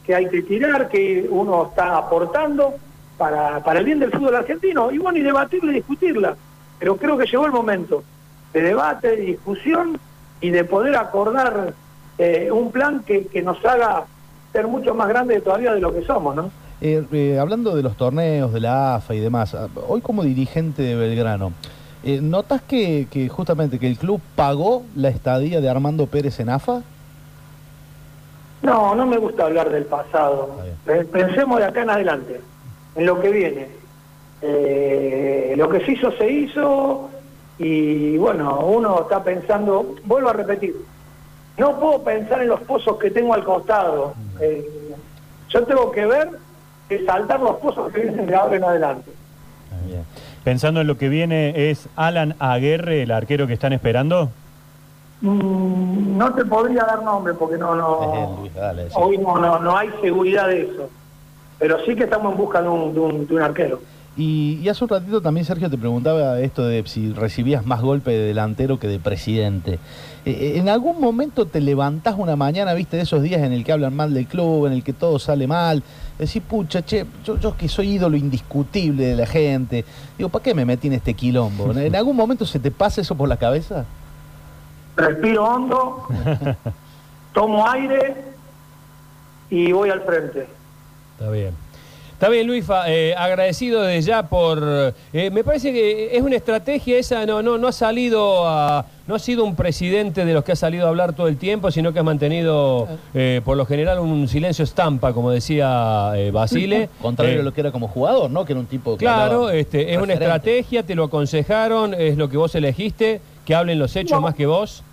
que 0.05 0.13
hay 0.15 0.27
que 0.27 0.41
tirar, 0.41 0.89
que 0.89 1.27
uno 1.29 1.67
está 1.69 1.95
aportando 1.97 2.73
para, 3.17 3.63
para 3.63 3.79
el 3.79 3.85
bien 3.85 3.99
del 3.99 4.11
fútbol 4.11 4.35
argentino. 4.35 4.91
Y 4.91 4.97
bueno, 4.97 5.17
y 5.17 5.21
debatirla 5.21 5.71
y 5.71 5.75
discutirla. 5.75 6.35
Pero 6.79 6.97
creo 6.97 7.17
que 7.17 7.25
llegó 7.25 7.45
el 7.45 7.51
momento 7.53 8.03
de 8.51 8.61
debate, 8.63 9.09
de 9.15 9.21
discusión 9.21 9.97
y 10.41 10.49
de 10.49 10.63
poder 10.65 10.97
acordar 10.97 11.73
eh, 12.17 12.49
un 12.51 12.69
plan 12.71 13.01
que, 13.05 13.27
que 13.27 13.41
nos 13.41 13.63
haga 13.63 14.03
ser 14.51 14.67
mucho 14.67 14.93
más 14.93 15.07
grande 15.07 15.39
todavía 15.39 15.73
de 15.73 15.79
lo 15.79 15.93
que 15.93 16.03
somos, 16.03 16.35
¿no? 16.35 16.51
Eh, 16.85 17.01
eh, 17.13 17.39
hablando 17.39 17.77
de 17.77 17.81
los 17.81 17.95
torneos, 17.95 18.51
de 18.51 18.59
la 18.59 18.95
AFA 18.95 19.15
y 19.15 19.19
demás, 19.21 19.55
ah, 19.55 19.69
hoy 19.87 20.01
como 20.01 20.21
dirigente 20.21 20.81
de 20.81 20.95
Belgrano, 20.95 21.53
eh, 22.03 22.19
¿notas 22.21 22.61
que, 22.61 23.07
que 23.09 23.29
justamente 23.29 23.79
que 23.79 23.87
el 23.87 23.97
club 23.97 24.19
pagó 24.35 24.83
la 24.93 25.07
estadía 25.07 25.61
de 25.61 25.69
Armando 25.69 26.07
Pérez 26.07 26.41
en 26.41 26.49
AFA? 26.49 26.81
No, 28.63 28.95
no 28.95 29.05
me 29.05 29.15
gusta 29.15 29.45
hablar 29.45 29.69
del 29.69 29.85
pasado. 29.85 30.57
Pensemos 30.85 31.59
de 31.59 31.65
acá 31.65 31.83
en 31.83 31.89
adelante, 31.89 32.41
en 32.95 33.05
lo 33.05 33.21
que 33.21 33.29
viene. 33.29 33.67
Eh, 34.41 35.53
lo 35.55 35.69
que 35.69 35.85
se 35.85 35.93
hizo, 35.93 36.11
se 36.17 36.29
hizo 36.29 37.09
y 37.59 38.17
bueno, 38.17 38.59
uno 38.59 39.03
está 39.03 39.23
pensando, 39.23 39.95
vuelvo 40.03 40.31
a 40.31 40.33
repetir, 40.33 40.75
no 41.57 41.79
puedo 41.79 42.03
pensar 42.03 42.41
en 42.41 42.49
los 42.49 42.59
pozos 42.61 42.97
que 42.97 43.09
tengo 43.09 43.33
al 43.33 43.45
costado. 43.45 44.15
Eh, 44.41 44.67
yo 45.47 45.63
tengo 45.63 45.89
que 45.89 46.05
ver 46.05 46.42
que 46.89 47.05
saltar 47.05 47.39
los 47.39 47.55
pozos 47.57 47.91
que 47.91 48.01
vienen 48.01 48.27
de 48.27 48.35
ahora 48.35 48.55
en 48.55 48.63
adelante. 48.63 49.11
Bien. 49.85 50.03
Pensando 50.43 50.81
en 50.81 50.87
lo 50.87 50.97
que 50.97 51.09
viene, 51.09 51.69
¿es 51.69 51.87
Alan 51.95 52.35
Aguerre 52.39 53.03
el 53.03 53.11
arquero 53.11 53.47
que 53.47 53.53
están 53.53 53.73
esperando? 53.73 54.29
Mm, 55.21 56.17
no 56.17 56.33
te 56.33 56.43
podría 56.43 56.83
dar 56.83 57.01
nombre 57.01 57.33
porque 57.33 57.57
no, 57.57 57.75
no, 57.75 58.39
Luis, 58.41 58.53
dale, 58.53 58.89
sí. 58.89 58.95
hoy 58.95 59.17
no, 59.17 59.37
no, 59.37 59.59
no 59.59 59.77
hay 59.77 59.89
seguridad 60.01 60.49
de 60.49 60.63
eso. 60.63 60.89
Pero 61.59 61.77
sí 61.85 61.95
que 61.95 62.03
estamos 62.03 62.33
en 62.33 62.37
busca 62.37 62.61
de 62.61 62.67
un, 62.67 62.93
de 62.93 62.99
un, 62.99 63.27
de 63.27 63.35
un 63.35 63.41
arquero. 63.41 63.79
Y, 64.17 64.59
y 64.61 64.69
hace 64.69 64.83
un 64.83 64.89
ratito 64.89 65.21
también 65.21 65.45
Sergio 65.45 65.69
te 65.69 65.77
preguntaba 65.77 66.39
esto 66.39 66.65
de 66.65 66.83
si 66.85 67.13
recibías 67.13 67.65
más 67.65 67.81
golpe 67.81 68.11
de 68.11 68.27
delantero 68.27 68.77
que 68.79 68.87
de 68.87 68.99
presidente. 68.99 69.79
Eh, 70.25 70.31
eh, 70.31 70.53
¿En 70.57 70.69
algún 70.69 70.99
momento 70.99 71.45
te 71.45 71.61
levantás 71.61 72.15
una 72.17 72.35
mañana, 72.35 72.73
viste, 72.73 72.97
de 72.97 73.03
esos 73.03 73.23
días 73.23 73.41
en 73.41 73.53
el 73.53 73.63
que 73.63 73.71
hablan 73.71 73.95
mal 73.95 74.13
del 74.13 74.27
club, 74.27 74.67
en 74.67 74.73
el 74.73 74.83
que 74.83 74.93
todo 74.93 75.19
sale 75.19 75.47
mal? 75.47 75.83
Decís, 76.17 76.43
pucha, 76.47 76.85
che, 76.85 77.05
yo, 77.23 77.37
yo 77.39 77.57
que 77.57 77.67
soy 77.67 77.93
ídolo 77.93 78.15
indiscutible 78.15 79.05
de 79.07 79.15
la 79.15 79.25
gente, 79.25 79.83
digo, 80.17 80.29
¿para 80.29 80.43
qué 80.43 80.53
me 80.53 80.63
metí 80.63 80.87
en 80.87 80.93
este 80.93 81.15
quilombo? 81.15 81.71
¿En 81.71 81.95
algún 81.95 82.15
momento 82.15 82.45
se 82.45 82.59
te 82.59 82.69
pasa 82.69 83.01
eso 83.01 83.15
por 83.15 83.27
la 83.27 83.37
cabeza? 83.37 83.85
Respiro 84.95 85.43
hondo, 85.43 86.07
tomo 87.33 87.67
aire 87.67 88.15
y 89.49 89.71
voy 89.71 89.89
al 89.89 90.01
frente. 90.01 90.47
Está 91.17 91.31
bien. 91.31 91.55
Está 92.13 92.29
bien, 92.29 92.47
Luifa, 92.47 92.89
eh, 92.89 93.13
agradecido 93.17 93.81
desde 93.81 94.01
ya 94.09 94.23
por... 94.23 94.93
eh, 95.11 95.29
me 95.31 95.43
parece 95.43 95.73
que 95.73 96.15
es 96.15 96.21
una 96.21 96.37
estrategia 96.37 96.97
esa, 96.97 97.25
no, 97.25 97.41
no, 97.41 97.57
no 97.57 97.67
ha 97.67 97.71
salido 97.73 98.47
a... 98.47 98.85
No 99.05 99.15
ha 99.15 99.19
sido 99.19 99.43
un 99.43 99.57
presidente 99.57 100.23
de 100.23 100.33
los 100.33 100.45
que 100.45 100.53
ha 100.53 100.55
salido 100.55 100.85
a 100.85 100.89
hablar 100.89 101.11
todo 101.11 101.27
el 101.27 101.35
tiempo, 101.35 101.69
sino 101.71 101.91
que 101.91 101.99
ha 101.99 102.03
mantenido, 102.03 102.87
eh, 103.13 103.41
por 103.43 103.57
lo 103.57 103.65
general, 103.65 103.99
un 103.99 104.29
silencio 104.29 104.63
estampa, 104.63 105.11
como 105.11 105.29
decía 105.31 106.13
eh, 106.15 106.31
Basile. 106.31 106.87
Contrario 107.01 107.35
Eh, 107.35 107.39
a 107.41 107.43
lo 107.43 107.53
que 107.53 107.59
era 107.59 107.71
como 107.73 107.89
jugador, 107.89 108.31
¿no? 108.31 108.45
Que 108.45 108.53
era 108.53 108.61
un 108.61 108.67
tipo 108.67 108.93
que 108.95 109.03
Claro, 109.03 109.49
este, 109.49 109.93
es 109.93 110.01
una 110.01 110.13
estrategia, 110.13 110.83
te 110.83 110.95
lo 110.95 111.03
aconsejaron, 111.03 111.93
es 111.93 112.15
lo 112.15 112.29
que 112.29 112.37
vos 112.37 112.55
elegiste, 112.55 113.19
que 113.45 113.53
hablen 113.55 113.77
los 113.77 113.93
hechos 113.97 114.11
No. 114.19 114.21
más 114.21 114.35
que 114.35 114.45
vos. 114.45 114.83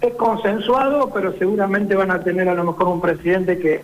Es 0.00 0.14
consensuado, 0.14 1.10
pero 1.12 1.36
seguramente 1.36 1.96
van 1.96 2.12
a 2.12 2.22
tener 2.22 2.48
a 2.48 2.54
lo 2.54 2.62
mejor 2.62 2.86
un 2.86 3.00
presidente 3.00 3.58
que 3.58 3.82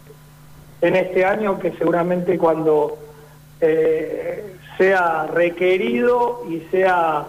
en 0.80 0.96
este 0.96 1.24
año, 1.24 1.58
que 1.58 1.72
seguramente 1.72 2.37
cuando 2.38 2.98
eh, 3.60 4.54
sea 4.76 5.26
requerido 5.32 6.42
y 6.48 6.60
sea 6.70 7.26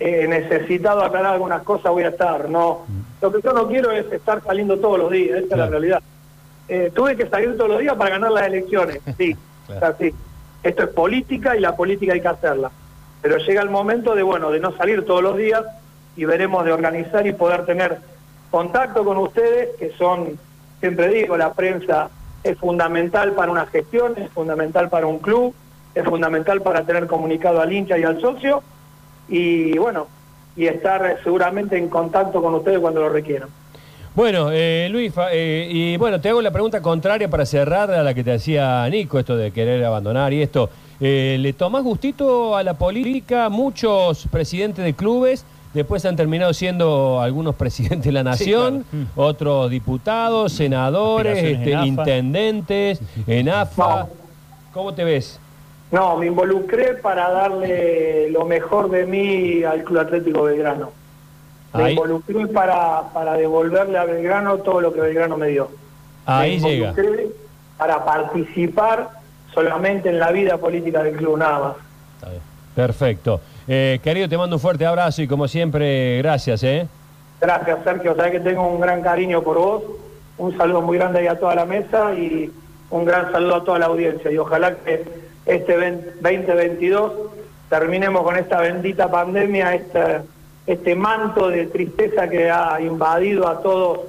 eh, 0.00 0.26
necesitado 0.28 1.02
aclarar 1.02 1.34
algunas 1.34 1.62
cosas, 1.62 1.90
voy 1.92 2.04
a 2.04 2.08
estar. 2.08 2.48
No, 2.48 2.84
Lo 3.20 3.32
que 3.32 3.40
yo 3.42 3.52
no 3.52 3.66
quiero 3.68 3.90
es 3.92 4.10
estar 4.12 4.42
saliendo 4.44 4.78
todos 4.78 4.98
los 4.98 5.10
días, 5.10 5.38
esa 5.38 5.54
es 5.54 5.58
la 5.58 5.66
realidad. 5.68 6.02
Eh, 6.68 6.92
tuve 6.94 7.16
que 7.16 7.26
salir 7.28 7.56
todos 7.56 7.70
los 7.70 7.80
días 7.80 7.96
para 7.96 8.10
ganar 8.10 8.30
las 8.30 8.46
elecciones, 8.46 9.00
sí, 9.16 9.36
Claro. 9.66 9.86
es 9.86 9.94
así. 9.94 10.14
Esto 10.62 10.82
es 10.84 10.88
política 10.90 11.56
y 11.56 11.60
la 11.60 11.76
política 11.76 12.12
hay 12.12 12.20
que 12.20 12.28
hacerla. 12.28 12.70
Pero 13.22 13.38
llega 13.38 13.62
el 13.62 13.70
momento 13.70 14.14
de, 14.14 14.22
bueno, 14.22 14.50
de 14.50 14.60
no 14.60 14.76
salir 14.76 15.04
todos 15.04 15.22
los 15.22 15.36
días 15.36 15.64
y 16.16 16.24
veremos 16.24 16.64
de 16.64 16.72
organizar 16.72 17.26
y 17.26 17.32
poder 17.32 17.64
tener 17.64 17.98
contacto 18.50 19.04
con 19.04 19.16
ustedes, 19.18 19.70
que 19.78 19.92
son, 19.98 20.38
siempre 20.80 21.08
digo, 21.08 21.36
la 21.36 21.52
prensa 21.52 22.10
es 22.42 22.58
fundamental 22.58 23.32
para 23.32 23.50
una 23.50 23.66
gestión, 23.66 24.14
es 24.16 24.30
fundamental 24.30 24.88
para 24.88 25.06
un 25.06 25.18
club, 25.18 25.54
es 25.94 26.04
fundamental 26.04 26.62
para 26.62 26.84
tener 26.84 27.06
comunicado 27.06 27.60
al 27.60 27.72
hincha 27.72 27.98
y 27.98 28.04
al 28.04 28.20
socio, 28.20 28.62
y 29.28 29.76
bueno, 29.78 30.06
y 30.56 30.66
estar 30.66 31.18
seguramente 31.22 31.76
en 31.76 31.88
contacto 31.88 32.42
con 32.42 32.54
ustedes 32.54 32.78
cuando 32.78 33.00
lo 33.00 33.08
requieran. 33.08 33.48
Bueno, 34.14 34.48
eh, 34.50 34.88
Luis, 34.90 35.12
eh, 35.30 35.68
y 35.70 35.96
bueno, 35.96 36.20
te 36.20 36.28
hago 36.28 36.42
la 36.42 36.50
pregunta 36.50 36.82
contraria 36.82 37.30
para 37.30 37.46
cerrar 37.46 37.90
a 37.92 38.02
la 38.02 38.14
que 38.14 38.24
te 38.24 38.32
hacía 38.32 38.88
Nico, 38.88 39.18
esto 39.18 39.36
de 39.36 39.52
querer 39.52 39.84
abandonar 39.84 40.32
y 40.32 40.42
esto. 40.42 40.70
Eh, 40.98 41.36
¿Le 41.38 41.52
tomás 41.52 41.84
gustito 41.84 42.56
a 42.56 42.64
la 42.64 42.74
política? 42.74 43.48
Muchos 43.48 44.26
presidentes 44.28 44.84
de 44.84 44.94
clubes 44.94 45.44
después 45.78 46.04
han 46.04 46.16
terminado 46.16 46.52
siendo 46.54 47.20
algunos 47.20 47.54
presidentes 47.56 48.04
de 48.04 48.12
la 48.12 48.22
nación, 48.22 48.84
otros 49.16 49.70
diputados, 49.70 50.52
senadores, 50.52 51.38
este, 51.42 51.72
en 51.72 51.84
intendentes, 51.84 53.00
en 53.26 53.48
AFA. 53.48 54.00
No. 54.04 54.08
¿Cómo 54.72 54.94
te 54.94 55.04
ves? 55.04 55.40
No, 55.90 56.16
me 56.18 56.26
involucré 56.26 56.94
para 56.94 57.30
darle 57.30 58.28
lo 58.30 58.44
mejor 58.44 58.90
de 58.90 59.06
mí 59.06 59.64
al 59.64 59.82
Club 59.84 60.00
Atlético 60.00 60.42
Belgrano. 60.42 60.90
Me 61.74 61.82
Ahí- 61.84 61.92
involucré 61.92 62.46
para, 62.48 63.02
para 63.14 63.34
devolverle 63.34 63.96
a 63.98 64.04
Belgrano 64.04 64.58
todo 64.58 64.80
lo 64.80 64.92
que 64.92 65.00
Belgrano 65.00 65.36
me 65.36 65.48
dio. 65.48 65.70
Ahí 66.26 66.60
me 66.60 66.68
llega. 66.70 66.90
involucré 66.90 67.28
para 67.78 68.04
participar 68.04 69.08
solamente 69.54 70.08
en 70.10 70.18
la 70.18 70.30
vida 70.30 70.58
política 70.58 71.02
del 71.02 71.16
club, 71.16 71.38
nada 71.38 71.58
más. 71.58 71.72
Está 72.16 72.30
bien. 72.30 72.42
Perfecto. 72.74 73.40
Eh, 73.70 74.00
querido, 74.02 74.30
te 74.30 74.38
mando 74.38 74.56
un 74.56 74.60
fuerte 74.60 74.86
abrazo 74.86 75.20
y 75.20 75.28
como 75.28 75.46
siempre, 75.46 76.18
gracias, 76.18 76.62
¿eh? 76.62 76.88
Gracias, 77.38 77.78
Sergio. 77.84 78.16
Sabes 78.16 78.32
que 78.32 78.40
tengo 78.40 78.66
un 78.66 78.80
gran 78.80 79.02
cariño 79.02 79.42
por 79.42 79.58
vos. 79.58 79.82
Un 80.38 80.56
saludo 80.56 80.80
muy 80.80 80.96
grande 80.96 81.18
ahí 81.18 81.26
a 81.26 81.38
toda 81.38 81.54
la 81.54 81.66
mesa 81.66 82.14
y 82.14 82.50
un 82.90 83.04
gran 83.04 83.30
saludo 83.30 83.56
a 83.56 83.64
toda 83.64 83.78
la 83.78 83.86
audiencia. 83.86 84.30
Y 84.30 84.38
ojalá 84.38 84.74
que 84.74 85.04
este 85.44 85.76
20 85.76 86.14
2022 86.22 87.12
terminemos 87.68 88.22
con 88.22 88.36
esta 88.36 88.60
bendita 88.60 89.10
pandemia, 89.10 89.74
este, 89.74 90.22
este 90.66 90.94
manto 90.94 91.50
de 91.50 91.66
tristeza 91.66 92.28
que 92.28 92.50
ha 92.50 92.80
invadido 92.80 93.46
a 93.48 93.60
todos 93.60 94.00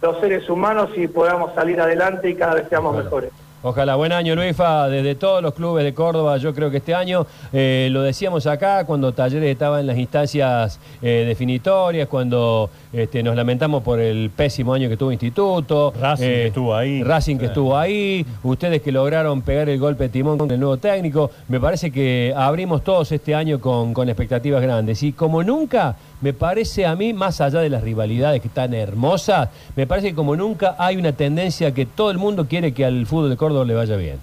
los 0.00 0.20
seres 0.20 0.48
humanos 0.48 0.90
y 0.94 1.08
podamos 1.08 1.52
salir 1.54 1.80
adelante 1.80 2.30
y 2.30 2.36
cada 2.36 2.54
vez 2.54 2.68
seamos 2.68 2.96
mejores. 2.96 3.32
Ojalá, 3.66 3.94
buen 3.94 4.12
año 4.12 4.34
Luifa, 4.34 4.90
desde 4.90 5.14
todos 5.14 5.42
los 5.42 5.54
clubes 5.54 5.84
de 5.84 5.94
Córdoba, 5.94 6.36
yo 6.36 6.52
creo 6.52 6.70
que 6.70 6.76
este 6.76 6.94
año, 6.94 7.26
eh, 7.50 7.88
lo 7.90 8.02
decíamos 8.02 8.46
acá, 8.46 8.84
cuando 8.84 9.14
Talleres 9.14 9.50
estaba 9.50 9.80
en 9.80 9.86
las 9.86 9.96
instancias 9.96 10.78
eh, 11.00 11.24
definitorias, 11.26 12.06
cuando 12.06 12.68
este, 12.92 13.22
nos 13.22 13.34
lamentamos 13.34 13.82
por 13.82 14.00
el 14.00 14.28
pésimo 14.28 14.74
año 14.74 14.90
que 14.90 14.98
tuvo 14.98 15.12
Instituto. 15.12 15.94
Racing 15.98 16.24
que 16.26 16.46
estuvo 16.48 16.76
ahí. 16.76 17.02
Racing 17.02 17.38
que 17.38 17.46
estuvo 17.46 17.78
ahí, 17.78 18.26
ustedes 18.42 18.82
que 18.82 18.92
lograron 18.92 19.40
pegar 19.40 19.70
el 19.70 19.78
golpe 19.78 20.04
de 20.04 20.08
timón 20.10 20.36
con 20.36 20.50
el 20.50 20.60
nuevo 20.60 20.76
técnico, 20.76 21.30
me 21.48 21.58
parece 21.58 21.90
que 21.90 22.34
abrimos 22.36 22.84
todos 22.84 23.12
este 23.12 23.34
año 23.34 23.62
con, 23.62 23.94
con 23.94 24.10
expectativas 24.10 24.60
grandes. 24.60 25.02
Y 25.02 25.12
como 25.14 25.42
nunca, 25.42 25.96
me 26.24 26.32
parece 26.32 26.86
a 26.86 26.96
mí, 26.96 27.12
más 27.12 27.42
allá 27.42 27.60
de 27.60 27.68
las 27.68 27.82
rivalidades 27.82 28.40
que 28.40 28.48
están 28.48 28.72
hermosas, 28.72 29.50
me 29.76 29.86
parece 29.86 30.08
que 30.08 30.14
como 30.14 30.34
nunca 30.36 30.74
hay 30.78 30.96
una 30.96 31.12
tendencia 31.12 31.74
que 31.74 31.84
todo 31.84 32.10
el 32.10 32.16
mundo 32.16 32.46
quiere 32.48 32.72
que 32.72 32.86
al 32.86 33.04
fútbol 33.04 33.28
de 33.28 33.36
Córdoba 33.36 33.66
le 33.66 33.74
vaya 33.74 33.94
bien. 33.96 34.16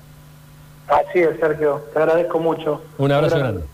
Así 0.87 1.19
es, 1.19 1.39
Sergio. 1.39 1.79
Te 1.93 1.99
agradezco 1.99 2.39
mucho. 2.39 2.81
Un 2.97 3.11
abrazo 3.11 3.35
Gran- 3.37 3.51
grande. 3.51 3.67